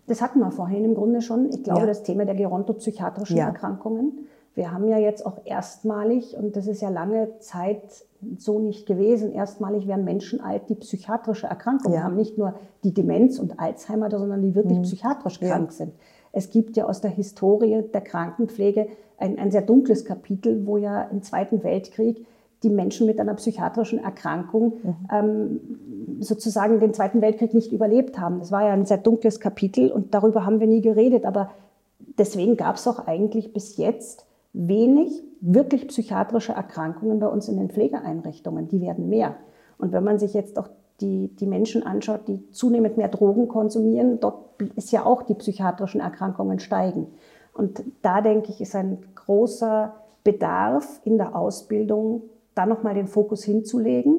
Das 0.07 0.23
hatten 0.23 0.39
wir 0.39 0.51
vorhin 0.51 0.85
im 0.85 0.95
Grunde 0.95 1.21
schon. 1.21 1.51
Ich 1.51 1.63
glaube, 1.63 1.81
ja. 1.81 1.87
das 1.87 2.03
Thema 2.03 2.25
der 2.25 2.35
gerontopsychiatrischen 2.35 3.37
ja. 3.37 3.47
Erkrankungen. 3.47 4.27
Wir 4.57 4.73
haben 4.73 4.89
ja 4.89 4.97
jetzt 4.97 5.25
auch 5.27 5.37
erstmalig, 5.45 6.35
und 6.35 6.57
das 6.57 6.67
ist 6.67 6.81
ja 6.81 6.89
lange 6.89 7.39
Zeit 7.41 8.07
so 8.39 8.59
nicht 8.59 8.87
gewesen, 8.87 9.33
erstmalig 9.33 9.87
werden 9.87 10.07
Menschen 10.07 10.41
alt, 10.41 10.71
die 10.71 10.75
psychiatrische 10.75 11.47
Erkrankungen 11.47 11.99
ja. 11.99 12.03
haben. 12.03 12.17
Nicht 12.17 12.39
nur 12.39 12.55
die 12.83 12.95
Demenz 12.95 13.39
und 13.39 13.61
Alzheimer, 13.61 14.11
sondern 14.11 14.41
die 14.41 14.55
wirklich 14.55 14.79
mhm. 14.79 14.83
psychiatrisch 14.83 15.41
krank 15.41 15.73
sind. 15.73 15.93
Es 16.33 16.49
gibt 16.49 16.79
ja 16.79 16.87
aus 16.87 17.03
der 17.03 17.11
Historie 17.11 17.85
der 17.93 18.01
Krankenpflege 18.01 18.89
ein, 19.19 19.39
ein 19.39 19.51
sehr 19.51 19.61
dunkles 19.61 20.07
Kapitel, 20.07 20.67
wo 20.67 20.79
ja 20.79 21.03
im 21.03 21.23
Zweiten 21.23 21.63
Weltkrieg 21.63 22.27
die 22.63 22.71
Menschen 22.71 23.07
mit 23.07 23.21
einer 23.21 23.35
psychiatrischen 23.35 23.99
Erkrankung 23.99 24.73
mhm. 24.83 24.97
ähm, 25.13 25.61
sozusagen 26.21 26.81
den 26.81 26.95
Zweiten 26.95 27.21
Weltkrieg 27.21 27.53
nicht 27.53 27.73
überlebt 27.73 28.19
haben. 28.19 28.39
Das 28.39 28.51
war 28.51 28.65
ja 28.65 28.73
ein 28.73 28.87
sehr 28.87 28.99
dunkles 28.99 29.39
Kapitel 29.39 29.93
und 29.93 30.15
darüber 30.15 30.47
haben 30.47 30.61
wir 30.61 30.67
nie 30.67 30.81
geredet. 30.81 31.27
Aber 31.27 31.51
deswegen 32.19 32.57
gab 32.57 32.77
es 32.77 32.89
auch 32.89 33.07
eigentlich 33.07 33.53
bis 33.53 33.77
jetzt 33.77 34.26
wenig 34.57 35.23
wirklich 35.41 35.87
psychiatrische 35.89 36.53
Erkrankungen 36.53 37.19
bei 37.21 37.29
uns 37.29 37.49
in 37.49 37.59
den 37.59 37.69
Pflegeeinrichtungen. 37.69 38.69
Die 38.69 38.81
werden 38.81 39.09
mehr. 39.09 39.37
Und 39.79 39.93
wenn 39.93 40.03
man 40.03 40.19
sich 40.19 40.33
jetzt 40.33 40.59
auch 40.59 40.69
die, 41.01 41.29
die 41.37 41.47
Menschen 41.47 41.83
anschaut, 41.83 42.27
die 42.27 42.51
zunehmend 42.53 42.97
mehr 42.97 43.09
Drogen 43.09 43.49
konsumieren, 43.49 44.19
dort 44.19 44.63
ist 44.77 44.93
ja 44.93 45.05
auch 45.05 45.23
die 45.23 45.35
psychiatrischen 45.35 46.01
Erkrankungen 46.01 46.59
steigen. 46.59 47.09
Und 47.53 47.83
da 48.01 48.23
denke 48.23 48.51
ich, 48.51 48.61
ist 48.61 48.75
ein 48.75 48.99
großer 49.15 49.95
Bedarf 50.25 51.01
in 51.05 51.19
der 51.19 51.37
Ausbildung, 51.37 52.23
da 52.55 52.65
nochmal 52.65 52.95
den 52.95 53.07
Fokus 53.07 53.45
hinzulegen, 53.45 54.19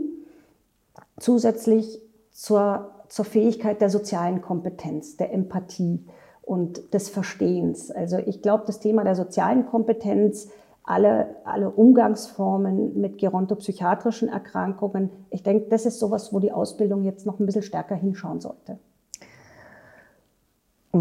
zusätzlich 1.20 2.00
zur, 2.32 2.92
zur 3.10 3.26
Fähigkeit 3.26 3.82
der 3.82 3.90
sozialen 3.90 4.42
Kompetenz, 4.42 5.18
der 5.18 5.34
Empathie 5.34 6.06
und 6.48 6.94
des 6.94 7.10
Verstehens. 7.10 7.92
Also 7.92 8.18
ich 8.18 8.42
glaube, 8.42 8.64
das 8.66 8.80
Thema 8.80 9.04
der 9.04 9.16
sozialen 9.16 9.66
Kompetenz, 9.66 10.50
alle, 10.84 11.36
alle 11.44 11.70
Umgangsformen 11.70 13.00
mit 13.00 13.18
gerontopsychiatrischen 13.18 14.30
Erkrankungen, 14.30 15.10
ich 15.30 15.44
denke, 15.44 15.68
das 15.70 15.86
ist 15.86 16.00
sowas, 16.00 16.34
wo 16.34 16.40
die 16.40 16.52
Ausbildung 16.52 17.04
jetzt 17.04 17.26
noch 17.26 17.40
ein 17.40 17.46
bisschen 17.46 17.64
stärker 17.64 17.96
hinschauen 17.96 18.40
sollte 18.40 18.80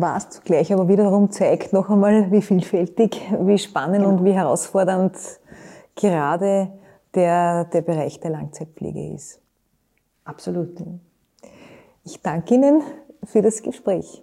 was 0.01 0.31
zugleich 0.31 0.73
aber 0.73 0.89
wiederum 0.89 1.31
zeigt 1.31 1.73
noch 1.73 1.91
einmal, 1.91 2.31
wie 2.31 2.43
vielfältig, 2.43 3.21
wie 3.41 3.59
spannend 3.59 4.05
genau. 4.05 4.11
und 4.11 4.25
wie 4.25 4.33
herausfordernd 4.33 5.17
gerade 5.95 6.73
der, 7.15 7.65
der 7.65 7.83
Bereich 7.83 8.21
der 8.21 8.31
Langzeitpflege 8.31 9.15
ist. 9.15 9.41
Absolut. 10.25 10.83
Ich 12.05 12.21
danke 12.21 12.55
Ihnen 12.55 12.83
für 13.25 13.43
das 13.43 13.63
Gespräch. 13.63 14.23